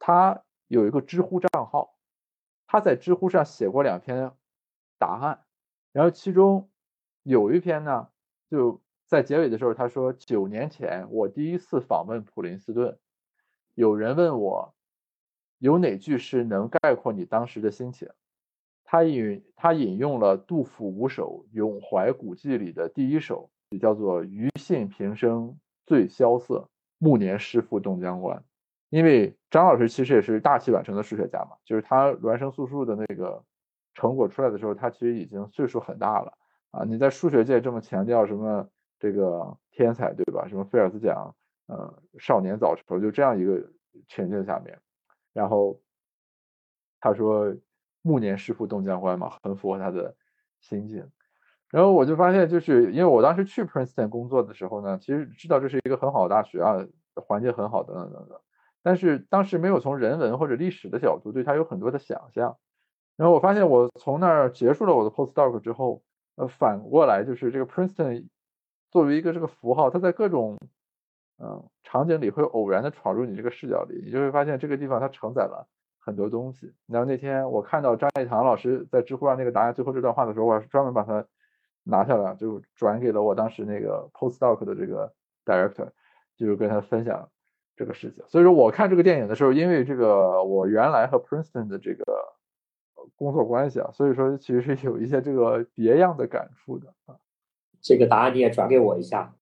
[0.00, 1.94] 他有一个知乎账号，
[2.66, 4.32] 他在知乎上写过两篇
[4.98, 5.44] 答案，
[5.92, 6.68] 然后其中
[7.22, 8.08] 有一篇呢，
[8.50, 12.98] 就在结尾的时候他说，九年前我第一次访问普林斯顿，
[13.76, 14.74] 有人问我
[15.58, 18.08] 有哪句诗能概括你当时的心情，
[18.82, 23.48] 他引他引用了杜甫五首《咏怀古迹》里的第一首。
[23.70, 28.40] 也叫做余信平生最萧瑟，暮年诗赋冻江关。
[28.90, 33.42] 因为张老师其实也是大器晚成的数学家嘛，就是他孪生素数的那个
[33.92, 36.32] 成果出来的时候，他其实已经岁数很大了
[36.70, 36.84] 啊。
[36.84, 38.68] 你在数学界这么强调什么
[39.00, 40.46] 这个天才对吧？
[40.46, 41.34] 什么菲尔兹奖，
[41.66, 43.70] 呃，少年早熟，就这样一个
[44.08, 44.80] 情境下面，
[45.32, 45.80] 然后
[47.00, 47.54] 他说
[48.02, 50.14] 暮年诗赋冻江关嘛，很符合他的
[50.60, 51.10] 心境。
[51.70, 56.76] 然后我就发现，就是因为我当时去 Princeton 工作的时候呢，其实知道这是一个很好的大学啊，
[57.14, 58.40] 环境很好等等等等。
[58.82, 62.56] 但是当时没有从人文或者历史的角度对它有很多的想象。
[63.16, 66.04] 然后我发现我从那儿结束了我的 postdoc 之后，
[66.36, 68.28] 呃，反过来就是这个 Princeton
[68.92, 70.56] 作为一个这个符号，它在各种
[71.38, 75.66] 嗯场景里会偶然的闯入你这个视角里，你就会发现这个地方它承载了
[75.98, 76.72] 很多东西。
[76.86, 81.24] 然后那天我看到张一堂老师在知乎上那个答案最后这段话的时候，我是专门把它
[81.84, 85.12] 拿下来，就转给了我当时那个 postdoc 的这个
[85.44, 85.88] director，
[86.36, 87.28] 就是跟他分享
[87.76, 88.24] 这个事情。
[88.28, 92.04] 所以说我看这个电影的时候，因为这个我原来和 Princeton 的这个。
[93.14, 97.14] 工作关系啊，所以说其实是有一些这个别样的感触的啊。
[97.80, 99.32] 这个答案你也转给我一下，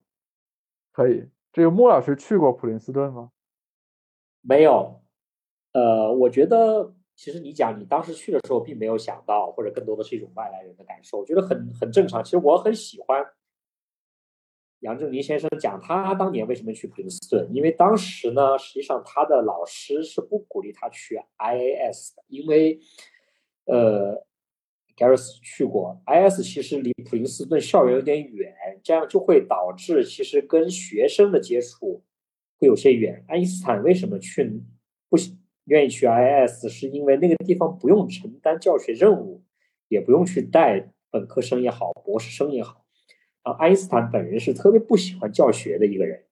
[0.93, 1.31] 可以。
[1.55, 3.31] 这个莫老师去过普林斯顿吗？
[4.43, 5.01] 没有。
[5.73, 12.23] 呃，我觉得其实你讲你当时去的时候并没有想到，或者更多的是一种外来人的感受，我觉得很很正常。
[12.25, 13.25] 其实我很喜欢
[14.81, 22.81] 杨振宁先生讲他当年为什么去普林斯顿，因为当时呢，实际上他的老师是不鼓励他去 IAS 的，因为。
[23.67, 24.27] 呃
[24.97, 32.03] ，Garris 去过，IS 其实离普林斯顿校园有点远，这样就会导致其实跟学生的接触
[32.59, 33.25] 会有些远。
[33.29, 34.63] 爱因斯坦为什么去
[35.09, 35.17] 不
[35.65, 36.69] 愿意去 IS？
[36.69, 39.43] 是因为那个地方不用承担教学任务，
[39.89, 42.85] 也不用去带本科生也好，博士生也好。
[43.43, 46.25] 啊，爱因斯坦本人是特别不喜欢教学的一个人，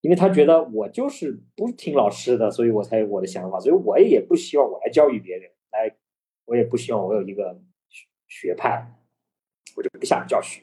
[0.00, 5.96] 因为他觉得我就是不听老师的，所以我才有我的想法，所以我也不希望我来教育别人来。
[6.46, 7.60] 我也不希望我有一个
[8.28, 8.94] 学派，
[9.76, 10.62] 我就不想教学。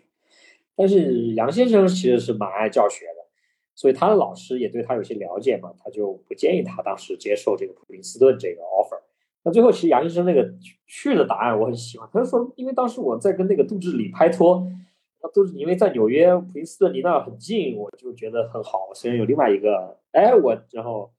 [0.76, 3.26] 但是杨先生其实是蛮爱教学的，
[3.74, 9.02] 所以他的老师也对他有些了解嘛，他就不建议他当时接受这个普林斯顿这个 offer。
[9.44, 10.54] 那最后其实杨先生那个
[10.86, 14.68] 去的答案我很喜欢，他说因为当时我在跟那个杜志礼拍拖，
[15.20, 18.92] 他都是因为在纽约普林斯顿离那很近，我就觉得很好。
[18.94, 21.12] 虽然有另外一个，哎，我然后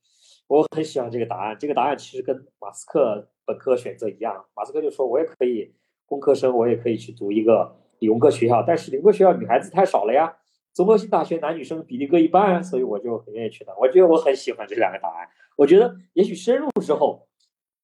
[0.49, 3.29] 我很喜欢这个答案，这个答案其实跟马斯克。
[3.49, 5.73] 本科选择一样，马斯克就说：“我也可以
[6.07, 10.37] 工科生，我也可以去读一个理工科学校，但是理工科学校女孩子太少了呀。
[10.73, 13.75] 综合性大学男女生比例各一半，所以我就很愿意去的。
[13.79, 15.29] 我觉得我很喜欢这两个答案。
[15.57, 17.27] 我觉得也许深入之后，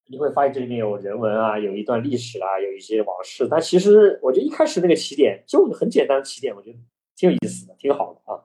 [0.08, 3.48] 你会发现这里面有人文啊，有一段历史啊，有一些往事。
[3.50, 6.78] 但其实我觉得一开始那个起点就很简单的起点，我觉得
[7.16, 8.44] 挺有意思的，挺好的啊。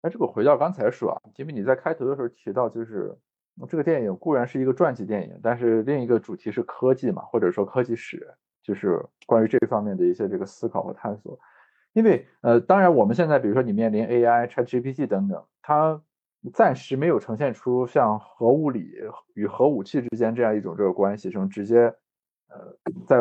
[0.00, 3.16] 哎，这个回到刚才说啊，因为你在开头的时候提到就是。
[3.68, 8.26] 这个电影固然是一个传记电影，但是另一个主题是科技嘛，或者说科技史，
[8.62, 11.38] 就是关于这方面的一些这个思考和探索。
[11.92, 16.00] 因为呃，当然我们现在比如说你面临 AI、ChatGPT 等等，它
[16.54, 18.90] 暂时没有呈现出像核物理
[19.34, 21.94] 与核武器之间这样一种这个关系，这种直接
[22.48, 22.74] 呃
[23.06, 23.18] 在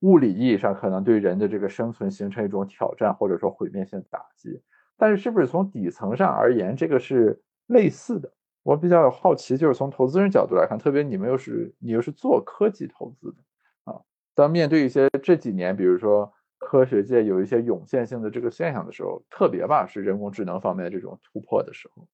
[0.00, 4.62] 物理意义上可能对人的这个生存形成一种挑战或者说毁灭性打击。
[4.96, 8.32] 但是是不是从底层上而言，这个是类似的？
[8.66, 13.36] 我比较有好奇，就是从投资人角度来看，特别你们又是你又是做科技投资的
[13.84, 14.02] 啊，
[14.34, 22.08] 当面对一些这几年，比如说科学界有一些涌现性的这个现象的时候，特别吧是人工智能方面的这种突破的时候。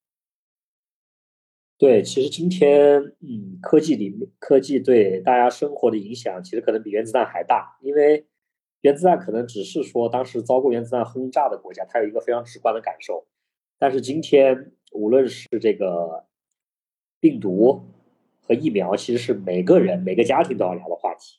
[1.79, 8.27] 对，其实今天嗯，科技里面科技对大家生活的影响，其实可能比原子弹还大，因为
[8.83, 13.27] 原子弹可能只是说当时遭过原子弹轰炸的国家，它有一个非常直观的感受，
[13.79, 16.27] 但是今天无论是这个。
[17.23, 17.85] 病毒
[18.41, 21.39] 和疫苗其实是每个人、每个家庭都要聊的话题。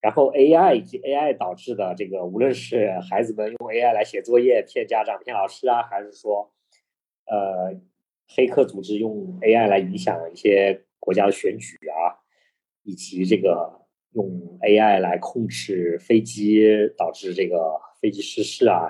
[0.00, 6.50] 然后 AI 以及 AI 导致的这个，无论是孩子们用 AI 来写作业骗家长、骗老师啊，还是说，
[7.26, 7.78] 呃，
[8.34, 12.16] 黑客组织用 AI 来影响一些国家的选举啊，
[12.82, 13.82] 以及这个
[14.14, 14.26] 用
[14.62, 16.64] AI 来控制飞机，
[16.96, 18.88] 导致这个飞机失事啊，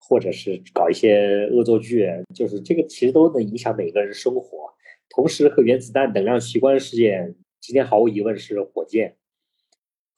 [0.00, 4.74] 或者是搞一些恶作剧，就是这个其实都能影响每个人生活。
[5.14, 9.16] 同时，和原子弹等量齐观事件，今天毫无疑问是火箭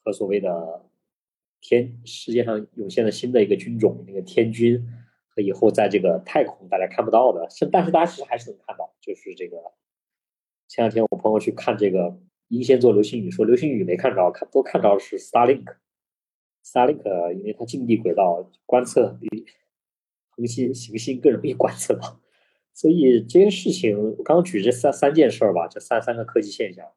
[0.02, 0.86] 和所谓的
[1.60, 4.88] 天世界上涌现了新的一个军种，那个天军
[5.28, 9.58] 和以后在这个太空大家看不到的，是但是大家其实还是能看到，就是这个
[10.66, 19.44] 前两天我朋友去看这个英仙座流星雨，说流星雨没看着，看都看着是 Starlink，Starlink 因为它近地轨道观测比
[20.30, 22.18] 恒星行星更容易观测到。
[22.76, 26.92] 所以这件事情，我刚刚举这三三件事儿吧，这三三个科技现象，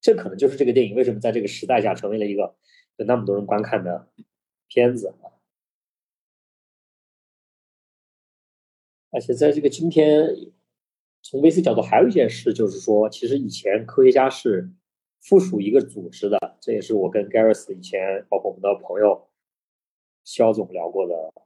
[0.00, 2.56] 这可能就是这个电影为什么在这个时代下成为了一个
[2.96, 4.08] 有那么多人观看的
[4.66, 5.14] 片子。
[9.10, 10.26] 而且在这个今天，
[11.20, 14.70] 从 VC 角度，还有一件事就是说，其实以前科学家是
[15.20, 19.28] 附属一个组织的，这也是我跟 Garris 以前包括我们的朋友
[20.24, 21.44] 肖总聊过的。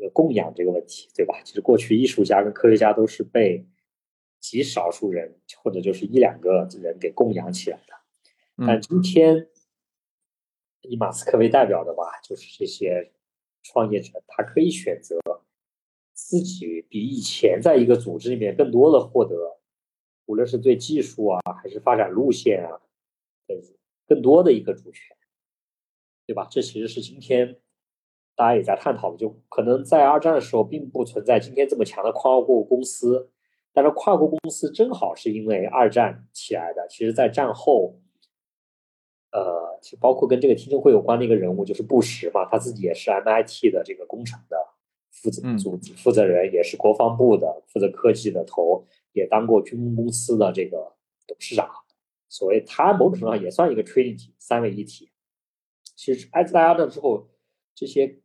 [0.00, 1.42] 这个供养这个问题，对吧？
[1.44, 3.66] 其实过去艺术家跟科学家都是被
[4.38, 7.92] 极少数人或者就是一两个人给供养起来的，
[8.66, 9.46] 但今天
[10.80, 13.12] 以马斯克为代表的吧，就是这些
[13.62, 15.18] 创业者，他可以选择
[16.14, 19.60] 自己比以前在一个组织里面更多的获得，
[20.24, 22.80] 无论是对技术啊还是发展路线啊，
[24.08, 25.14] 更多的一个主权，
[26.26, 26.48] 对吧？
[26.50, 27.60] 这其实是今天。
[28.40, 33.28] 大家也在探讨，就可能在二战的时候并不存在今天这么强的跨国公司，
[33.70, 36.88] 但是跨国公司正好是因为二战起来的。
[36.88, 38.00] 其实，在战后，
[39.32, 44.56] 呃，包括跟这个听证会有关的一个人物就是布什嘛，他自己也是 MIT 的这个工程的
[45.10, 50.94] 负责组负责人，也是国防部的负责科技的头，也当过军工公司的这个
[51.26, 51.68] 董事长。
[52.30, 55.10] 所谓他某种程度上也算一个 Trinity 三位一体。
[55.94, 57.28] 其实挨在二战之后，
[57.74, 58.16] 这些。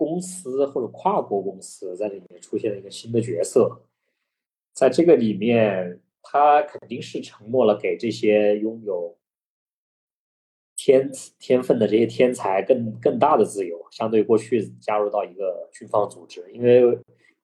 [0.00, 3.82] 公司或者跨国公司在里面出现了一个新的角色，
[4.72, 9.18] 在这个里面，他肯定是承诺了给这些拥有
[10.74, 16.50] 天天分的这些天才更更大的自由，相对过去加入到一个军方组织。
[16.50, 16.82] 因为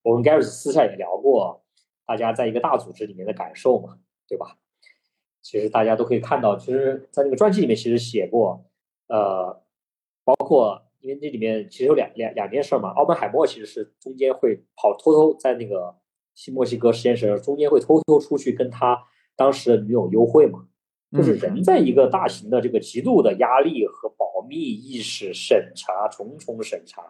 [0.01, 1.63] 我跟 Gary 私下也聊过，
[2.07, 4.57] 大家在一个大组织里面的感受嘛，对吧？
[5.43, 8.65] 其实大家都可以看到，其实在那个传记里面其实写过，
[9.09, 9.63] 呃，
[10.25, 10.86] 包括。
[11.01, 15.95] 因为那里面其实有两两两件事嘛，奥本海默其实是中间会跑偷偷在那个
[16.35, 18.99] 新墨西哥实验室中间会偷偷出去跟他
[19.37, 20.67] 当时的女友幽会嘛，
[21.13, 27.03] 就是人在一个大型的这个极度的压力和保密意识审查重重审查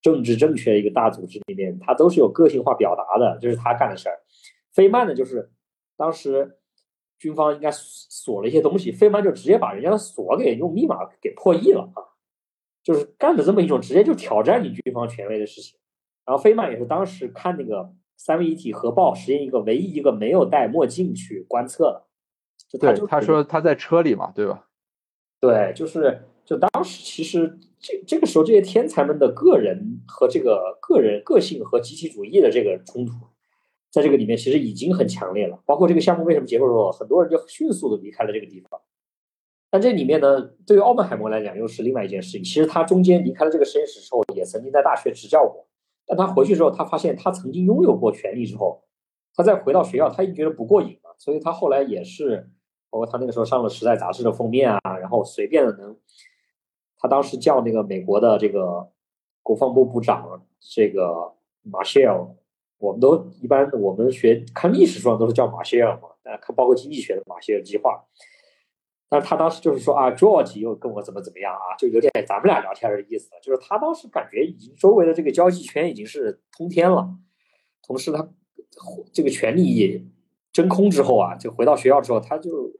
[0.00, 4.16] 政治正确的一个大组织里面，他都是有个性化表达的，就是他干的事儿。
[4.72, 5.50] 费曼呢，就是
[5.96, 6.58] 当时
[7.18, 11.98] 军方应该锁了一些东西，费曼就直接把人家的锁给用密码给破译了啊。
[12.86, 15.76] 就是干了这么一种直接就挑战你军方权威的事情，
[16.24, 22.06] 然后费曼也是当时看那个三位一体核爆实验一个唯一一个没有戴墨镜去观测
[22.70, 24.68] 的，对，他说他在车里嘛，对吧？
[25.40, 33.14] 对，就是就当时其实这这个时候这些天才们的个人和这个个人个性和集体主义的这个冲突，
[33.90, 35.60] 在这个里面其实已经很强烈了。
[35.66, 38.80] 包括这个项目为什么结束之后，很多人就迅速的离开了这个地方。
[39.76, 42.42] 但这里面呢，对于奥本海默来讲又是另外一件事情。
[42.42, 45.68] 其实他中间离开了这个实验室之后，也曾经在大学执教过。
[46.06, 48.82] 但他回去之后，他发现他曾经拥有过权力之后，
[49.34, 51.14] 他再回到学校，他已经觉得不过瘾了。
[51.18, 52.48] 所以他后来也是，
[52.88, 55.94] 包括他那个时候上了《时代》杂志的封面啊，然后随便的能，
[56.96, 58.88] 他当时叫那个美国的这个
[59.42, 62.26] 国防部部长这个马歇尔，
[62.78, 68.02] 我们都一般我们学看历史书上都是叫马歇尔嘛，啊，看包括经济学的马歇尔计划。
[69.08, 73.30] 但是他当时就是说啊，George 又跟我怎么怎么样啊，就有点咱们俩聊天的意思。
[73.40, 77.08] 就是他当时感觉已经周围的这个交际圈已经是通天了，
[77.86, 78.28] 同时他
[79.12, 80.10] 这个权力
[80.52, 82.74] 真空之后啊，就回到学校之后，他就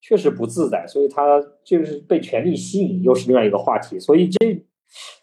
[0.00, 3.98] 确实不自在，所以他就是被权力吸引，又是另外一个话题。
[3.98, 4.64] 所以这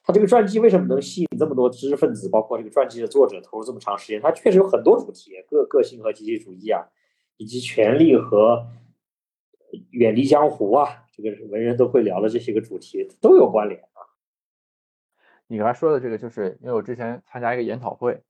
[0.04, 4.20] 他这个传记为什么能吸引这么多知识分子，包括这个传记的作者投入这么长时间？
[4.22, 6.90] 他确实有很多主题，个个性和集体主义啊，
[7.38, 8.68] 以及权力和。
[9.92, 14.00] 远离江湖啊，这个文人都会聊的这些个主题都有关联啊。
[15.48, 18.24] 你刚才说的这个，就是因为我之前参加一个研讨会，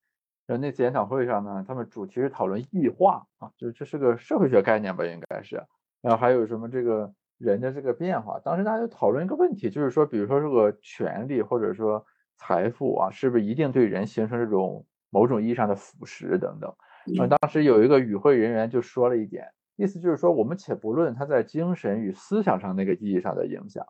[0.45, 5.63] 然后那次研讨会上呢，他们主题是讨论异化啊，就是这是个社会学概念吧，应该是。
[6.01, 16.75] 然后还有什么这个人的这个变化，当时大家就讨论一个问题，就是说，比如说这个权利或者说财富啊，是不是一定对人形成这种某种意义上的腐蚀等等？
[17.15, 19.47] 然后当时有一个与会人员就说了一点。
[19.75, 23.85] 意思就是说，我们且不论他在精神与思想上那个意义上的影响，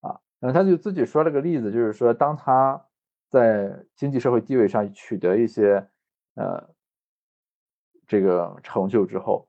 [0.00, 2.84] 啊，然后他就自己说了个例子，就是说，当他
[3.30, 5.88] 在经济社会地位上取得一些
[6.34, 6.68] 呃
[8.06, 9.48] 这个成就之后，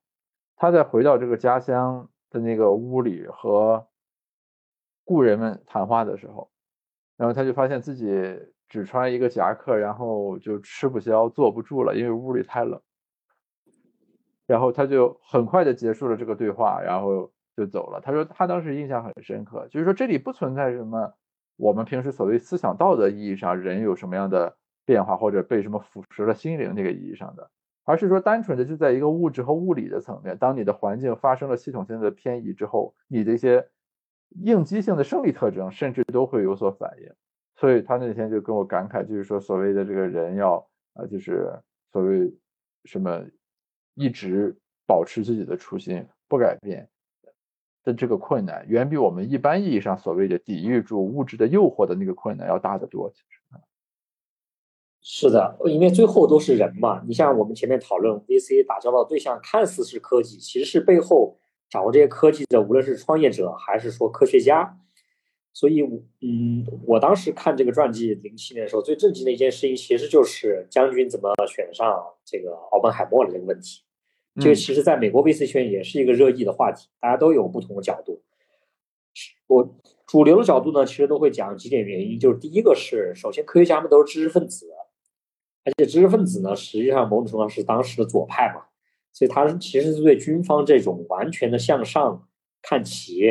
[0.55, 3.85] 他在回到这个家乡的那个屋里和
[5.03, 6.49] 故人们谈话的时候，
[7.17, 8.07] 然后他就发现自己
[8.69, 12.81] 只穿一个夹克，然后就吃不消、坐不住了，因为屋里太冷。
[14.45, 18.01] 然后他就很快的结束了这个对话，然后就走了。
[18.01, 21.13] 他说他当时印象很深刻，就是说这里不存在什么
[21.55, 27.49] 我们平时所谓思想道德意义上人有什么样的变化，或者被什么腐蚀了心灵这个意义上的，
[27.85, 33.69] 而是说单纯的就在一个物质和物理的层面，当你的环境发生了系统性的偏移之后，你的一些
[34.43, 37.13] 应激性的生理特征甚至都会有所反应。
[37.55, 41.49] 所以他那天就跟我感慨，就是说所谓的这个人要啊，就是
[41.91, 42.33] 所谓
[42.83, 43.23] 什么。
[43.95, 46.87] 一直保持自己的初心不改变
[47.83, 53.11] 的这个困难，远比我们一般意义上所谓的抵御住物质的诱惑的那个困难要大得多。
[55.01, 57.03] 是的，因为最后都是人嘛。
[57.05, 61.37] 你像我们前面讨论 VC 打交道对象看似是科技，其实是背后
[61.69, 64.77] 掌握这些科技的，无论是创业者还是说科学家。
[65.53, 73.83] 所以，嗯，我当时看这个传记零七年的时候，最震惊的一件事情，其实就是将军怎么选上这个奥本海默的这个问题。
[74.41, 78.23] 这个其实在美国 VC 圈也是一个热议的话题，大家都有不同的角度。
[79.45, 84.67] 我主流的角度呢，其实都会讲几点原因，就是第一个是，首先科学家们都是知识分子，
[85.63, 88.63] 而且知识分子呢，实际上某种程度上是当时的左派嘛，
[89.11, 92.27] 所以他其实是对军方这种完全的向上
[92.59, 93.29] 看齐。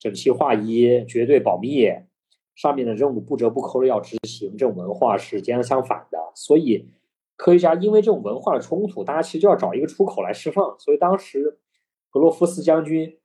[0.00, 1.86] 整齐划一、绝对保密，
[2.56, 6.18] 上面的任务不折不扣的要执行，这种文化是截然相反的。
[6.34, 6.88] 所以，
[7.36, 10.74] 科学家因为这种文化的冲突，大家其实就要找一个出口来释放。
[10.78, 11.58] 所以当时，
[12.10, 13.18] 格罗夫斯将军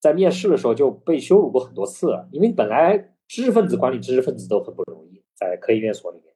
[0.00, 6.34] 在面试的时候就被羞辱过很多次，因为本来知识分子管理知识分子都很不容易，在科研院所里面，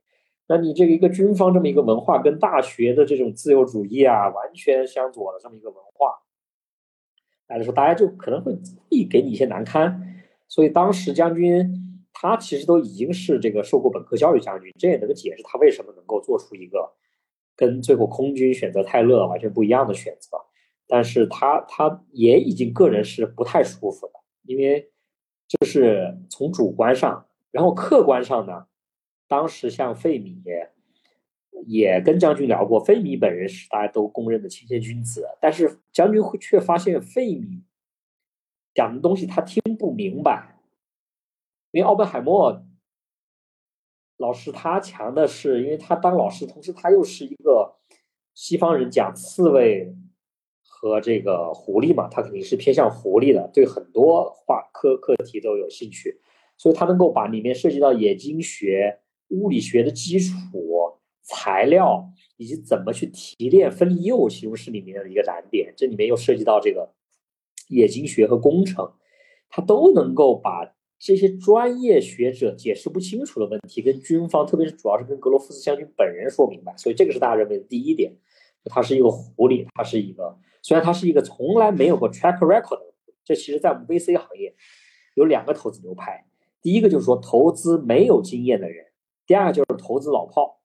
[0.49, 6.15] 那你这个一个军方这么一个文化，跟大学的这种自由主义啊完全相左的这么一个文化。
[7.49, 10.03] 来说，大家就可能会易给你一些难堪，
[10.49, 16.93] 所以当时将军他其实都已经是这个受过本科教育将军，这也能够解释他为什么能够做出一个
[17.55, 20.39] 跟最后空军选择泰勒完全不一样的选择。
[20.89, 24.13] 但是他他也已经个人是不太舒服的，
[24.45, 24.91] 因为
[25.49, 28.67] 就是从主观上，然后客观上呢，
[29.29, 30.43] 当时像费米。
[31.65, 37.63] 也跟将军聊过，费米本人是大家都公认的谦谦君子，但是将军会却发现费米
[38.75, 40.59] 讲的东西他听不明白，
[41.71, 42.63] 因为奥本海默
[44.19, 47.77] 老师他强的是，因为他当老师，同时他又是一个
[48.35, 49.97] 西方人讲刺猬
[50.67, 56.21] 和这个狐狸嘛，他肯定是偏向狐狸的，对很多话课课题都有兴趣，
[56.57, 60.96] 所以他能够把里面涉及到冶金学、物理学的基础。
[61.29, 65.75] 材料以及怎么去提炼分离铀，其实是里面的一个难点。
[65.77, 66.95] 这里面又涉及到这个
[67.69, 68.93] 冶金学和工程，
[69.51, 76.75] 他都能够把这些专业学者解释不清楚的问题，跟军方，特别是主要是跟格罗夫斯将军本人说明白。
[76.77, 78.17] 所以这个是大家认为的第一点。
[78.69, 84.57] 他是一个狐狸，他是一个虽然他是一个从来没有过 track record 的，这其实在我们 VC 行业
[85.15, 86.27] 有两个投资流派。
[86.61, 88.87] 第一个就是说投资没有经验的人，
[89.25, 90.61] 第二个就是投资老炮。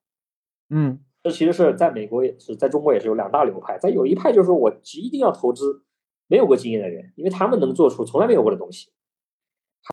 [0.73, 5.83] 嗯，这其实是在美国也是在中国也是有两大流派，在有一派就是说我一定要投资
[6.27, 8.89] 没有过经验的人，因为他们能做出从来没有过的东西。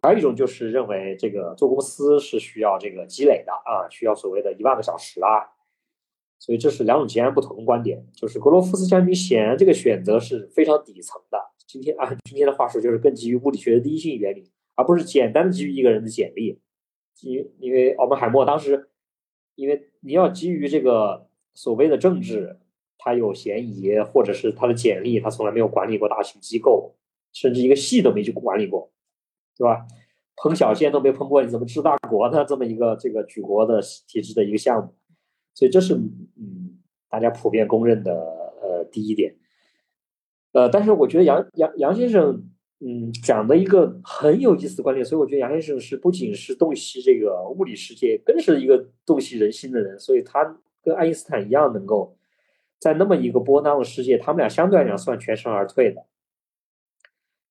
[0.01, 5.51] 还有一种就是认为这个做公司是需要这个积累的啊，需要所谓的一万个小时啊，
[6.39, 8.07] 所以这是两种截然不同的观点。
[8.15, 11.39] 就是格罗夫斯将军显然这个选择是非常底层的。
[11.67, 16.61] 今天按今天的话说，就是更基于物理学的第一性原理，而不是简单的基于一个人的简历。
[17.23, 18.89] 因因为奥本海默当时。
[19.59, 22.61] 因为你要基于这个所谓的政治，
[22.97, 26.95] 他有嫌疑，或者是他的简历，他从来没有管理过大型机构，
[27.33, 28.93] 甚至一个系都没去管理过，
[29.57, 29.85] 对吧？
[30.37, 32.45] 烹小鲜都没烹过，你怎么治大国呢？
[32.45, 34.95] 这么一个这个举国的体制的一个项目，
[35.55, 36.79] 所以这是嗯
[37.11, 38.15] 大家普遍公认的
[38.63, 39.35] 呃第一点，
[40.53, 42.49] 呃，但是我觉得杨杨杨先生。
[42.81, 49.99] 嗯，讲的一个很有意思的观点，所以我觉得杨先生是不仅是洞悉这个物理世界，更是一个洞悉人心的人。
[49.99, 52.17] 所以他跟爱因斯坦一样，能够
[52.79, 56.07] 在那么一个波浪的世界，他们俩相对来讲算全身而退的，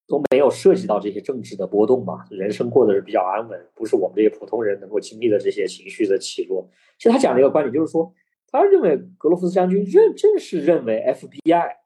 [0.06, 6.66] 都没有涉及到这些政治的波动嘛，人生过得是比较安稳，不是我们这些普通人能够经历的这些情绪的起落。
[6.96, 8.10] 其实他讲的一个观点就是说，
[8.50, 11.76] 他认为格罗夫斯将军认正是认为 FBI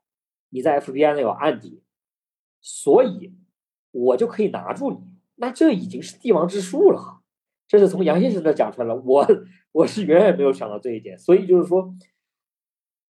[0.51, 1.82] 你在 FBI 内有案底。
[2.63, 3.35] 所以，
[3.91, 4.99] 我就可以拿住你，
[5.35, 7.21] 那这已经是帝王之术了。
[7.67, 8.95] 这是从杨先生那讲出来了。
[9.05, 9.27] 我
[9.73, 11.19] 我是远远没有想到这一点。
[11.19, 11.93] 所以就是说，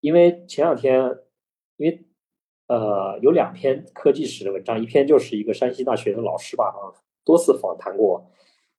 [0.01, 1.01] 因为前两天，
[1.79, 2.07] 因为
[2.67, 6.93] 呃有两篇科技史的文章，一篇就是一个山西大学的老师吧，啊
[7.25, 8.31] 多次访谈过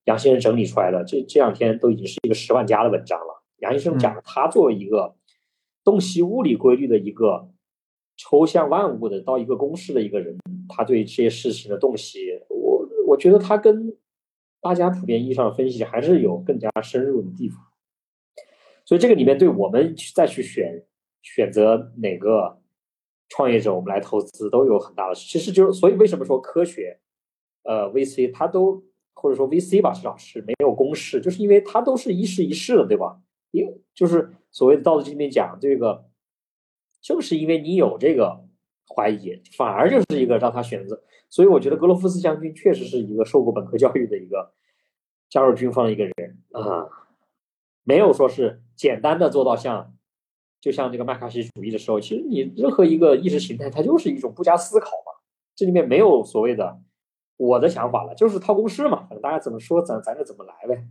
[0.03, 3.43] 杨先生整理出来的，这这两天都已经是一个十万加的文章了。
[3.57, 5.15] 杨先生讲，他作为一个
[5.84, 7.49] 洞悉物理规律的一个。
[8.22, 13.95] 抽象万物的到一个公式的一个人，他对这些事情的洞悉，我我觉得他跟
[14.59, 17.57] 大家普遍意义上的分析还是有更加深入的地方。
[18.84, 20.84] 所以这个里面对我们再去选
[21.22, 22.59] 选择哪个
[23.30, 25.15] 创业者，我们来投资都有很大的。
[25.15, 26.99] 其实就是所以为什么说科学，
[27.63, 33.22] 呃，VC 它都或者说 VC 吧，至少是没有公式，就是因为它都是一试一试的，对吧？
[33.51, 36.09] 因为就是所谓的道德经里面讲这个。
[37.02, 38.45] 就是因为你有这个
[38.88, 41.02] 怀疑，反而就是一个让他选择。
[41.30, 44.54] 所以我觉得格罗夫斯将军确实是一个受过本科教育的一个
[45.30, 46.14] 加入军方的一个人
[46.52, 46.88] 啊。
[47.84, 49.95] 没有说是简单的做到像，
[50.62, 55.14] 就像这个麦卡锡主义的时候，其实你任何一个意识形态，它就是一种不加思考嘛，
[55.56, 56.80] 这里面没有所谓的
[57.38, 60.88] 我的想法了，就是套公式嘛，反正大家怎么说，咱咱就怎么来呗。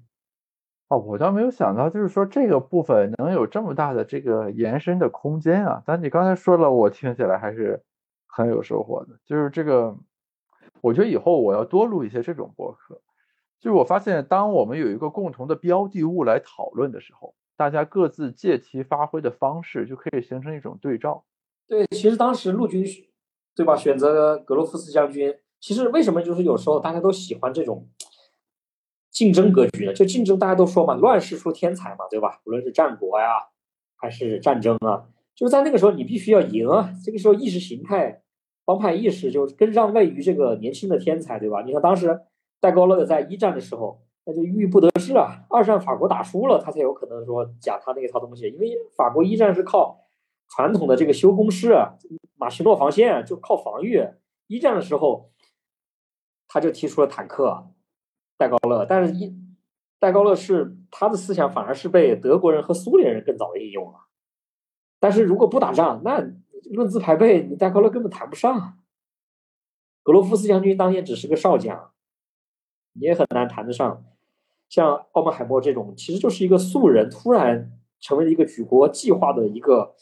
[0.89, 5.83] 哦，我倒没有想到，就是说这个部分能有这么大的这个延伸的空间啊。
[5.85, 7.83] 但你刚才说了，我听起来还是
[8.27, 9.19] 很有收获的。
[9.27, 9.95] 就是这个，
[10.81, 13.03] 我觉得以后我要多录一些这种播客。
[13.61, 21.25] 就是我发现，当我们有一个共同的标的物来讨论的时候，大家各自借题发挥的方式就可以形成一种对照。
[21.67, 22.83] 对，其实当时陆军，
[23.55, 23.77] 对吧？
[23.77, 27.87] 选择格罗夫斯将军，其实为什么就是有时候大家都喜欢这种。
[29.19, 29.93] 竞争格局呢？
[29.93, 32.41] 就竞争，大家都说嘛，乱世出天才嘛，对吧？
[32.45, 33.49] 无论是战国呀，
[33.97, 36.95] 还是战争啊，就是在那个时候你必须要赢啊。
[37.05, 38.23] 这个时候意识形态、
[38.65, 41.63] 帮派意识就更让位于这个年轻的天才，对吧？
[41.63, 42.21] 你看当时
[42.61, 45.45] 戴高乐在一战的时候，那就郁郁不得志啊。
[45.51, 50.07] 二战法国打输了，他才有可能说讲他那一套东西，因为法国一战是靠
[50.49, 51.77] 传统的这个修工事、
[52.37, 54.07] 马奇诺防线，就靠防御。
[54.47, 55.33] 一战的时候，
[56.47, 57.67] 他就提出了坦克。
[58.39, 59.37] 戴高乐，但是一
[59.99, 63.99] 戴高乐是他的思想反而是被德国人和苏联人更早的应用了。
[65.01, 66.25] 但是如果不打仗，那
[66.71, 68.79] 论资排辈，你戴高乐根本谈不上。
[70.03, 71.91] 格罗夫斯将军当年只是个少将，
[72.95, 74.05] 你也很难谈得上。
[74.69, 79.95] 像奥本海默这种，其实就是一个素人，突然成为了一个举国计划的一个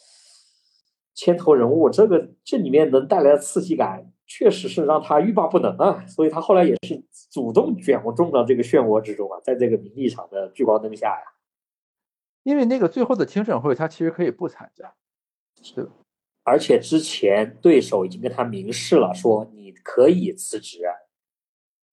[1.15, 4.13] 牵头人物，这个这里面能带来的刺激感。
[4.27, 11.33] 确实是让他欲罢不能啊，所以他后来也是主动卷入到这个漩涡之中啊，在这个名利场的聚光灯下呀。
[12.43, 14.95] 因为那个最后的听证会，他其实可以不参加，
[15.63, 15.89] 是。
[16.45, 20.81] 而且之前对手已经跟他明示了，说你可以辞职。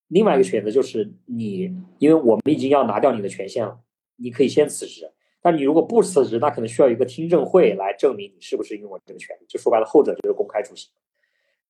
[0.10, 3.80] 另外一个选择就是你，因为我们已经要拿掉你的权限了，
[4.18, 5.12] 你可以先辞职。
[5.42, 9.46] 但你如果不辞职，那可能需要一个听证会来证明你是不是拥有这个权利。
[9.48, 10.90] 就说白了，后者就是公开出席。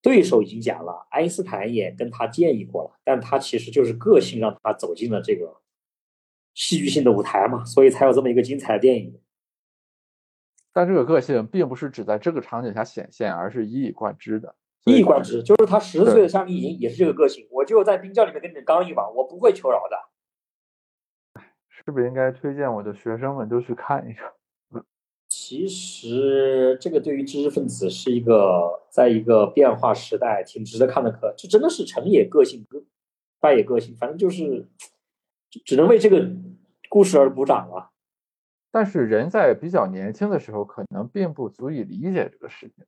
[0.04, 5.62] 对手已经讲了，爱因斯坦也跟他建议过了，但他其实就是个性让他走进了这个
[6.54, 9.20] 戏剧性的舞台嘛，所以才有这么一个精彩的电影。
[10.74, 14.56] 但这个个性并不是只在这个场景下显现，而是一以贯之的。
[14.86, 19.98] 一以贯之，就是他十岁的夏令营也是这个个性，我就在冰窖里面跟你们刚一把，我不会求饶的。
[21.70, 24.34] 是不是应该推荐我的学生们都去看一下？
[25.46, 32.66] 其实这个对于知识分子是一个，在一个变化时代挺值得看的课，这真的是成也个性，
[33.42, 34.70] 败也个性，反正就是
[35.66, 36.32] 只能为这个
[36.88, 37.92] 故事而鼓掌了。
[38.72, 42.86] 但是人在比较年轻的时候，可能并不足以理解这个事情，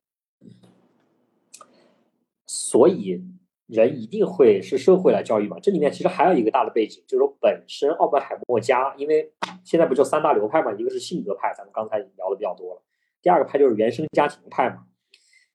[2.46, 3.22] 所以。
[3.68, 5.58] 人一定会是社会来教育嘛？
[5.60, 10.72] 这里面其实还有一个大的背景，就是说本身奥本海默家，因为现在不就三大流派嘛？
[10.74, 12.82] 一个是性格派，咱们刚才聊的比较多了；
[13.24, 14.86] 第二个派就是原生家庭派嘛。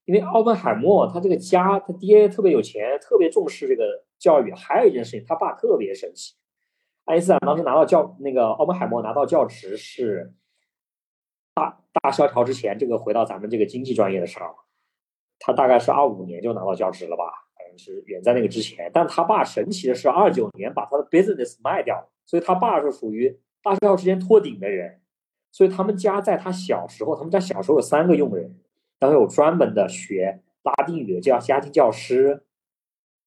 [0.06, 4.52] 因为奥本海默他这个家，他爹特别有钱，特别重视这个教育。
[4.52, 6.34] 还有一件事情，他爸特别神奇。
[7.04, 10.34] 爱因斯坦当时拿到教那个奥本海默拿到教职是
[11.54, 14.46] 大大萧条之前，这个回到咱们这个经济专业的时候，
[15.38, 17.24] 他大概是二五年就拿到教职了吧？
[17.78, 25.00] 是远在那个之前，但他爸神奇的是，二九年把他的 business 卖掉了，所以他爸是属于大萧条之间托顶的人，
[25.52, 28.58] 所以他们家在他小时候，他们家小时候有三个佣人，
[28.98, 32.44] 然后有专门的学拉丁语的叫家庭教师，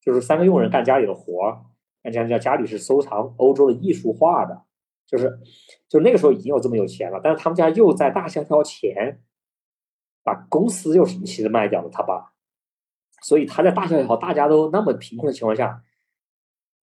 [0.02, 1.62] 就是三个佣人干家里的活儿，
[2.02, 4.64] 人家家家里是收藏欧洲的艺术画的，
[5.08, 5.40] 就是
[5.88, 9.22] 就那个时候已经有这么有钱了，但是他们家又在大萧条前
[10.24, 12.33] 把公司又神奇的卖掉了，他爸。
[13.24, 15.82] 所以他在大萧条，大家都那么贫困的情况下，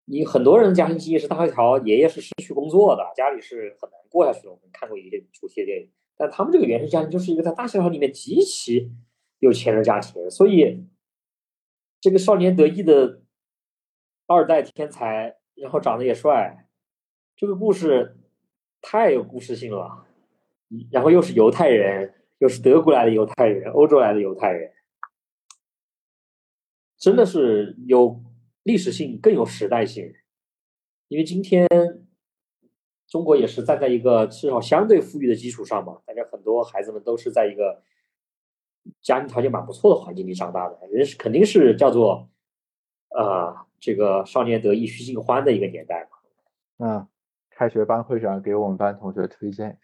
[0.04, 4.50] 你很多人家庭记忆是大萧条，爷爷是失去工作的，家里是很难过下去的。
[4.50, 8.92] 我们看过一些主题的电影，但他们这个原生家庭就是一个在大萧条里面极其
[9.38, 10.84] 有钱的家庭，所以
[12.00, 13.22] 这个少年得意的
[14.26, 16.66] 二代天才，然后长得也帅，
[17.36, 18.18] 这个故事
[18.82, 20.06] 太有故事性了。
[20.90, 24.72] 然后又是犹太人，又是德国来的犹太人，欧洲来的犹太人。
[27.04, 28.22] 真的是有
[28.62, 30.10] 历史性，更有时代性，
[31.08, 31.68] 因为今天
[33.06, 37.82] 中国也是站在一个至少相对富裕的基础上嘛，大家很多孩子们都是在一个
[39.02, 42.30] 家庭条件蛮不错的环境里长大的，人是肯定是叫做
[43.10, 46.86] 啊，这个少年得意须尽欢的一个年代嘛。
[46.86, 47.06] 嗯，
[47.50, 49.78] 开学班会上给我们班同学推荐，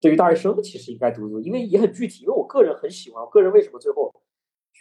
[0.00, 4.14] 对于大学生其实应该读读，因为也很具体，因为我个人很喜欢，我个人为什么最后。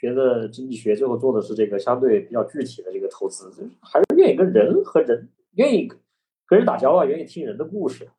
[0.02, 5.88] 学的经济学，最后做的是这个相对比较具体的这个投资，还是愿意跟人和人，愿意
[6.48, 8.10] 跟人打交道，愿意听人的故事。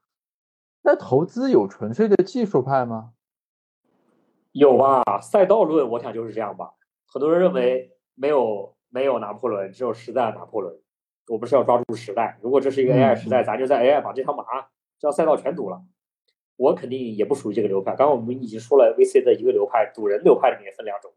[0.83, 3.15] 那投资有纯粹的技术派吗？
[4.53, 6.75] 有吧，赛道论，我想就是这样吧。
[7.05, 10.79] 很多人认为没有没有拿破仑，只有时代拿破仑。
[11.27, 12.39] 我们是要抓住时代。
[12.43, 14.45] 如果这是一个 AI 时代，咱就在 AI 把这条马
[15.01, 15.83] 这条赛道全堵了。
[16.57, 17.97] 我肯定也不属于这个流派。
[17.97, 21.11] 刚刚我们已经说了，VC 的一个流派，赌人流派里面分两种。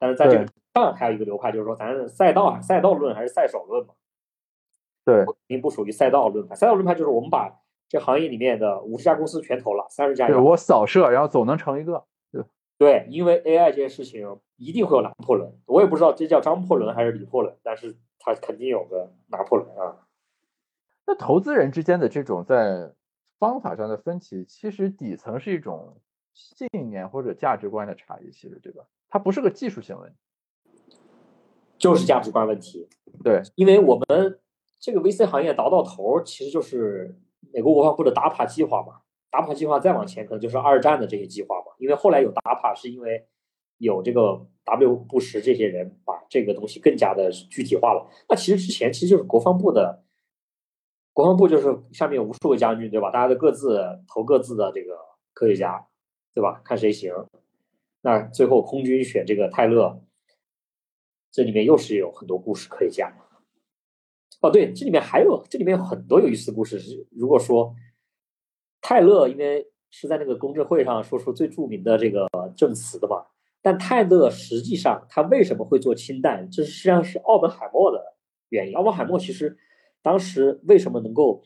[0.00, 3.94] 但是在这个上还有一个流派，就是说咱赛道赛道论还是赛手论嘛？
[5.04, 6.56] 对，肯定不属于赛道论派。
[6.56, 10.26] 赛道论派就是我们把这行业里面的五十家公司全投了，三十家。
[10.26, 12.04] 对我扫射，然后总能成一个。
[12.78, 20.06] 对，因为 AI 这件事情一定会有拿破仑，我也不知道这叫张破仑还是李破仑，但是他肯定有个拿破仑啊。
[21.06, 22.90] 那投资人之间的这种在
[23.38, 26.00] 方法上的分歧，其实底层是一种
[26.32, 28.84] 信念或者价值观的差异，其实对吧？
[29.10, 30.96] 它不是个技术性问题，
[31.76, 32.88] 就是价值观问题。
[33.22, 34.40] 对，因为我们
[34.78, 37.18] 这个 VC 行业倒到头，其实就是
[37.52, 39.00] 美国国防部的 DAPA 计划嘛。
[39.30, 41.66] DAPA 计划再往前，可能就是二战的这些计划嘛。
[41.78, 43.26] 因为后来有 DAPA，是因为
[43.78, 48.08] 有这个 W 布什这些人把这个东西更加的具体化了。
[48.28, 50.04] 那其实之前其实就是国防部的，
[51.12, 53.10] 国防部就是下面有无数个将军，对吧？
[53.10, 54.96] 大家都各自投各自的这个
[55.32, 55.86] 科学家，
[56.32, 56.60] 对吧？
[56.64, 57.12] 看谁行。
[58.02, 60.02] 那最后空军选这个泰勒，
[61.30, 63.12] 这里面又是有很多故事可以讲。
[64.40, 67.06] 哦，对，这里面还有这里面有很多有意思的故事。
[67.10, 67.74] 如果说。
[68.82, 72.26] 泰勒因为是在那个公证会上说出最著名的这个
[72.56, 73.26] 证词的嘛，
[73.60, 78.16] 但泰勒实际上他为什么会做氢弹，这实际上是奥本海默的
[78.48, 78.74] 原因。
[78.74, 79.58] 奥本海默其实
[80.00, 81.42] 当时为什么能够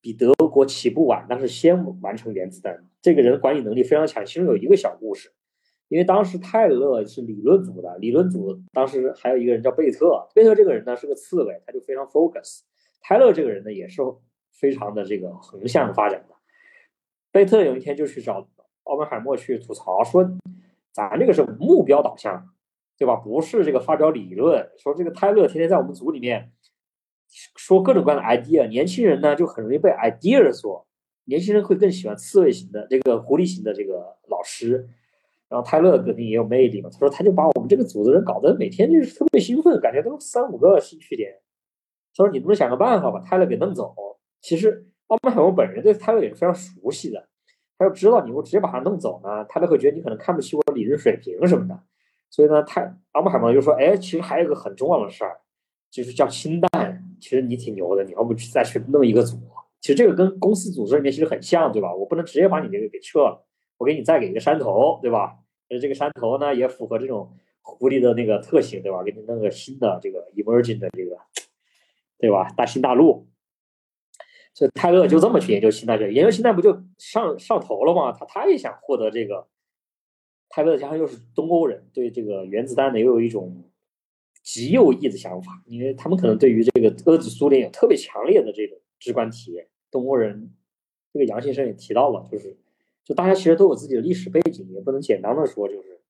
[0.00, 2.88] 比德国起步晚，但是先完成原子弹？
[3.02, 4.24] 这个人管理能力非常强。
[4.24, 5.32] 其中有一个小故事，
[5.90, 12.60] 因为当时泰勒是理论组的，理论组当时还有一个人叫贝特，贝特这个人呢是个刺猬，他就非常 focus。
[13.00, 14.00] 泰勒这个人呢也是
[14.52, 16.36] 非常的这个横向发展的。
[17.32, 18.46] 贝特有一天就去找
[18.84, 20.24] 奥本海默去吐槽，说
[20.94, 22.48] ：“咱这个是目标导向，
[22.96, 23.16] 对吧？
[23.16, 24.70] 不是这个发表理论。
[24.78, 26.52] 说这个泰勒天天在我们组里面
[27.56, 30.86] 说各种各样的 idea，年轻人呢就很容易被 idea 所，
[31.24, 34.88] 年轻人会更喜欢刺猬型的这个狐狸型的这个老师。
[35.50, 41.38] 然后泰勒肯定也有魅力嘛，他说他就把我们这个组的人搞得每天就是特别兴奋，感觉都三五个兴趣点。
[42.16, 43.94] 他说你不能想个办法把泰勒给弄走？
[44.40, 47.28] 其实。”奥本海默本人对泰勒也是非常熟悉的，
[47.76, 51.76] 他就知道你我直接把他弄走呢，泰勒会觉得你可能看不起我理论水平什么的，
[52.30, 55.40] 所以呢，泰奥本海默就说：“哎，其实还有个很重要的事儿，
[55.90, 57.04] 就是叫氢弹。
[57.20, 59.36] 其实你挺牛的，你要不再去弄一个组？
[59.80, 61.92] 其实这个跟公司组织里面其实很像，对吧？
[61.92, 63.44] 我不能直接把你这个给撤了，
[63.80, 65.38] 我给你再给一个山头，对吧？
[65.80, 69.02] 这个山头呢也符合这种狐狸的那个特性，对吧？
[69.02, 71.16] 给你弄个新的这个 emerging 的这个，
[72.18, 72.50] 对吧？
[72.50, 73.26] 大新大陆。”
[74.52, 78.12] 所以泰勒就这么去研究氢弹，研究新大不就上上头了吗？
[78.12, 79.48] 他他也想获得这个。
[80.50, 83.64] 泰勒加上又是东欧人，对这个原子弹呢又有一种
[84.42, 89.68] 极右翼的想法，因为他们可能对于这个俄子苏联有特别强烈的这种直观体验。
[89.90, 90.52] 东欧人，
[91.12, 92.58] 这个杨先生也提到了，就是
[93.04, 96.00] 就大家其实都有自己的历史背景，也不能简单的说就是。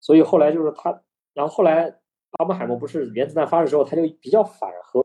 [0.00, 1.02] 所以后来就是他，
[1.34, 1.98] 然后后来
[2.38, 5.04] 阿本海默不是原子弹发射之后，他就比较反核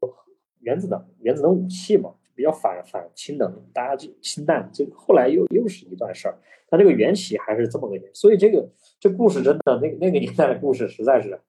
[0.59, 2.13] 原子能原子能武器嘛。
[2.36, 6.36] 比较反反氢能，大家就氢弹，这个后来又又是一段事儿。
[6.67, 8.67] 它这个缘起还是这么个缘，所以这个
[8.99, 11.39] 这故事真的，那那个年代的故事实在是，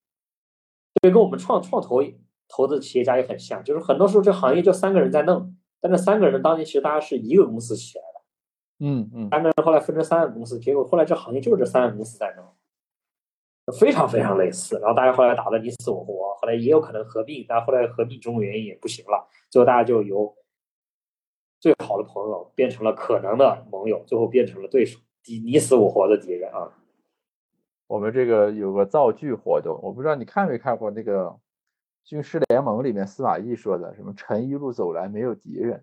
[1.00, 2.02] 对，跟我们创创投
[2.48, 8.04] 投资企业家也很像，就是很多时候这行业就三个人在弄，但这三个人当年其实大家是一个公司起来，
[8.78, 12.44] 嗯嗯，三个人后来分成三个公司，结果后来这行业就是这三个公司在弄。
[13.80, 20.34] 非常非常类似，然后大家后来打的你死我活，后来也有可能合并，但后来合并种种原因也不行了，最后大家就由。
[21.60, 26.76] 最好的朋友变成了可能的盟友，最后变成了对手，敌你死我活的敌人啊！
[27.86, 31.28] 我们这个有个造句活动，我不知道你看没看过那个
[32.04, 35.82] 《军师联盟》里面司马懿说的什么“臣一路走来没有敌人，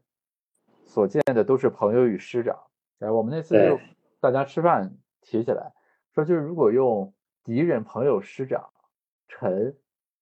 [0.86, 2.56] 所见的都是朋友与师长”。
[3.02, 3.80] 哎，我们那次就
[4.20, 5.74] 大家吃饭提起来，
[6.14, 8.70] 说就是如果用敌人、朋友、师长、
[9.28, 9.76] 臣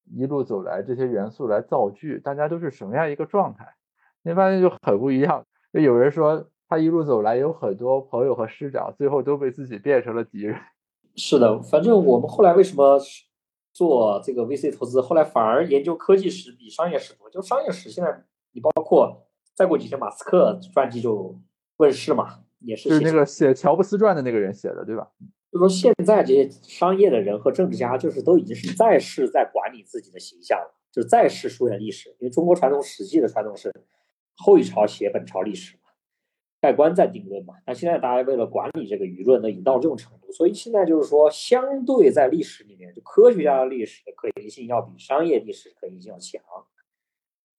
[0.05, 3.75] 一路走来这些元素来造句，大家都是什么样一个状态？
[4.21, 5.45] 你发现就很不一样。
[5.71, 10.57] 就有人说他一路走来有很多朋友和师长，最后都被自己变成了敌人。
[11.15, 12.97] 是的，反正我们后来为什么
[13.73, 17.29] 做这个 VC 投资，后来反而研究科技史比商业史多。
[17.29, 21.37] 就商业史现在，你包括再过几天马斯克传记就
[21.77, 25.07] 问世嘛，也是就是那个写乔布斯传的那个人写的，对吧？
[25.51, 32.09] 就说现在这些商业的人和政治家，就是都已经是在世在管理自己的形象了，就是在世书写历史。
[32.19, 33.73] 因为中国传统史记的传统是。
[34.41, 35.89] 后一朝写本朝历史嘛，
[36.61, 37.55] 盖棺再定论嘛。
[37.67, 46.41] 那现在大家为了管理这个舆论，呢，已经到这种程度，所以现在就是说，相对在历史里面，就科学家的历史的可行性要比商业历史可行性要强。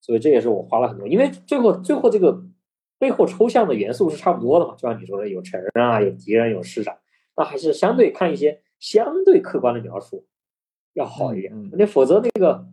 [0.01, 2.43] 所以这也是我花了很多，因为最后最后这个
[3.01, 6.99] 背后抽象的元素是差不多的嘛，就像你说的，有成人啊，有敌人，有市长，
[7.35, 10.27] 那还是相对看一些相对客观的描述
[10.93, 11.71] 要好一点。
[11.73, 12.69] 那否则那个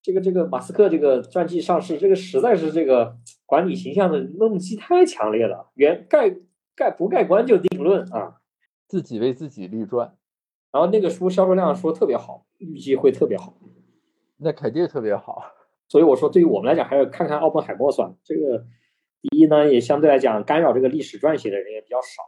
[0.00, 3.16] 这个这个马斯克这个传记上市，这个实在是这个
[3.46, 6.36] 管理形象的动机太强烈了，原盖
[6.76, 8.40] 盖不盖棺就定论啊，
[8.86, 10.16] 自己为自己立传。
[10.70, 13.56] 然后那个书销售量说特别好，预计会特别好，
[14.36, 15.42] 那肯定特别好。
[15.86, 18.12] 所以我说，对于我们来讲，还是看看奥本海默算。
[18.24, 18.64] 这个
[19.26, 22.22] 第一呢，也相对来讲干扰这个历史撰写的人也比较少。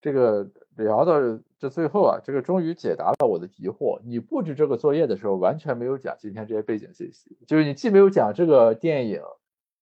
[0.00, 1.20] 这个聊到
[1.58, 4.00] 这最后啊，这个终于解答了我的疑惑。
[4.06, 9.20] 你布置这个作业的时候，完全没有讲今天这些背景信息，就是你既没有讲这个电影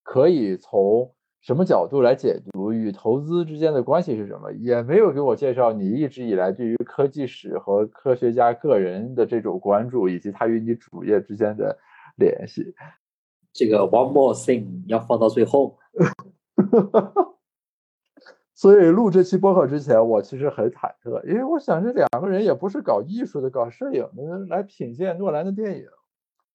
[0.02, 11.78] 可以从什么角度来解读与投资之间的关系是什么，也没有给我介绍你一直以来对于科技史和科学家个人的这种关注，以及他与你主业之间的
[12.16, 12.74] 联系。
[13.52, 15.78] 这个 one more thing 要放到最后，
[18.54, 25.86] 所以录这期播客之前，我其实很忐忑，因为我想这两个人也不是搞艺术的、搞摄影的，来品鉴诺兰的电影，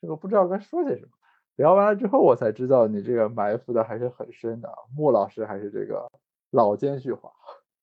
[0.01, 1.09] 这个不知道该说些什么。
[1.55, 6.11] 聊完了之后，我才知道你这个埋伏的还是很深的，穆老师还是这个
[6.51, 7.31] 老奸巨猾。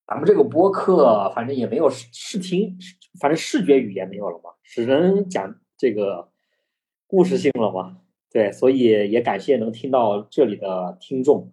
[0.06, 2.76] 咱们这个播客反正也没有视听，
[3.20, 6.28] 反正视觉语言没有了嘛，只能讲这个
[7.06, 7.98] 故事性了嘛。
[8.32, 11.52] 对，所以也感谢能听到这里的听众，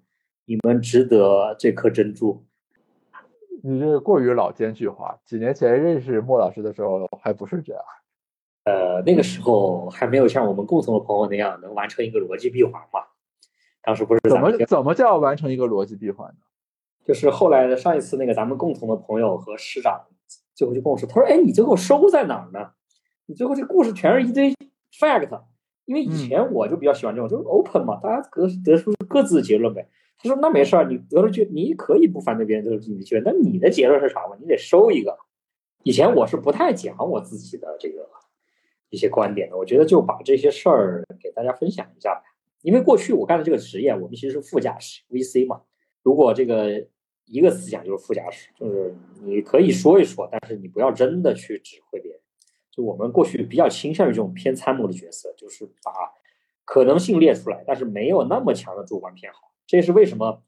[0.49, 2.45] 你们值得这颗珍珠。
[3.61, 7.83] 你这过于老奸巨猾，几年前认识莫老师的时候还不是这样。
[8.63, 13.01] 呃，那个时候还没有像我们共同的朋友那样能完成一个逻辑闭环嘛。
[13.81, 16.39] 当时不是怎么怎么叫完成一个逻辑闭环呢？
[17.05, 20.05] 就是后来的上一次那个咱们共同的朋友和师长
[20.55, 22.71] 最后就跟我说，他说：“哎，你最后收在哪儿呢？
[23.25, 24.53] 你最后这故事全是一堆
[24.97, 25.41] fact。”
[25.83, 29.89] 因为以前我就比较喜欢这种，就是 open 嘛，大家各得出各自的结论呗。
[30.19, 34.35] 他说那没事儿，你得出去，你可以不反对别人得出你的结论，那你的结论是啥嘛？
[34.39, 35.17] 你得收一个。
[35.83, 38.09] 以前我是不太讲我自己的这个
[38.89, 42.23] 一些观点的，我觉得就把这些事儿给大家分享一下吧。
[42.63, 45.61] 因为过去我干的这个职业，我们其实是副驾驶 VC 嘛。
[46.01, 46.87] 如果这个
[47.25, 52.19] 一个思想就是副驾驶，就是你可以说一说，但是你不要真的去指挥别人。
[52.71, 55.91] 就我们过去比较倾向于这种偏参谋的角色，就是把
[56.65, 59.51] 可能性列出来，但是没有那么强的主观偏好。
[59.67, 60.41] 这也是为什么，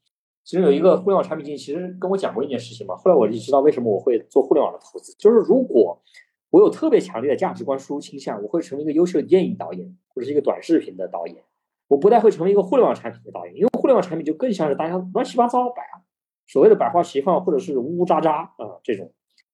[0.43, 2.95] 其实有一个互联网产品经理其实跟我讲过一件事情嘛。
[2.95, 6.01] 后来我就知道为什么我会做互联网的投资，就是如果
[6.49, 11.35] 我有特别强烈的价值观输入倾向，我会成为一个优秀的电影导演或者是一个短视频的导演，
[11.87, 16.01] 我不太会成为一个互联网产品的导演，因为互联网产品就更像是大家乱七八糟摆啊，
[16.47, 19.11] 所谓的百花齐放或者是呜呜喳喳啊这种。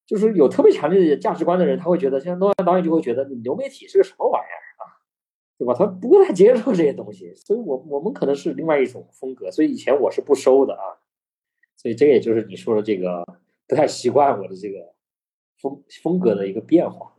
[0.07, 4.54] 就是有特别强烈的价值观的人，他会觉得，像诺兰导演就会觉得流媒体是个什么玩意儿啊，
[5.57, 5.73] 对吧？
[5.73, 10.99] 他不太接受这些东西，所以我我们可能是另外一种风格，所以以前我是不收的啊，
[11.77, 13.23] 所以这也就是你说的这个
[13.67, 14.93] 不太习惯我的这个
[15.57, 17.13] 风风格的一个变化。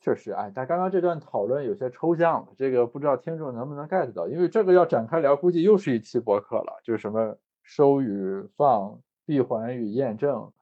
[0.00, 10.52] 确实，哎，但刚刚这段讨论有些抽象了，这个不知道听众能不能 get 到，因为这个要展开聊，估计又是一期博客了，就是什么收与放、闭环与验证。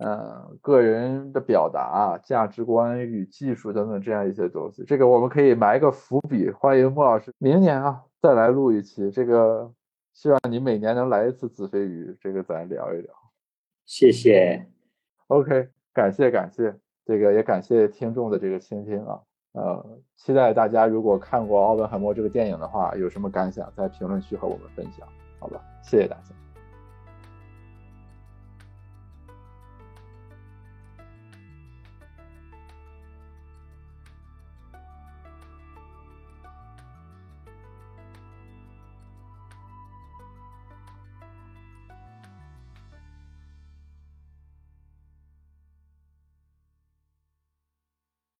[0.00, 6.50] 呃，个人的表达、价值观与技术等等这样一些东西，这个我们可以埋一个伏笔。
[6.50, 9.10] 欢迎莫老师明年啊再来录一期。
[9.10, 9.70] 这个
[10.14, 13.12] 希望你每年能来一次子非鱼，这个咱聊一聊。
[13.84, 14.66] 谢谢。
[15.26, 16.74] OK，感谢感谢，
[17.04, 19.20] 这个也感谢听众的这个倾听啊。
[19.52, 19.84] 呃，
[20.16, 25.06] 期待大家如果看过《奥本海默》这个电影的话，有什么感想，在评论区和我们分享。
[25.38, 26.39] 好吧，谢谢大家。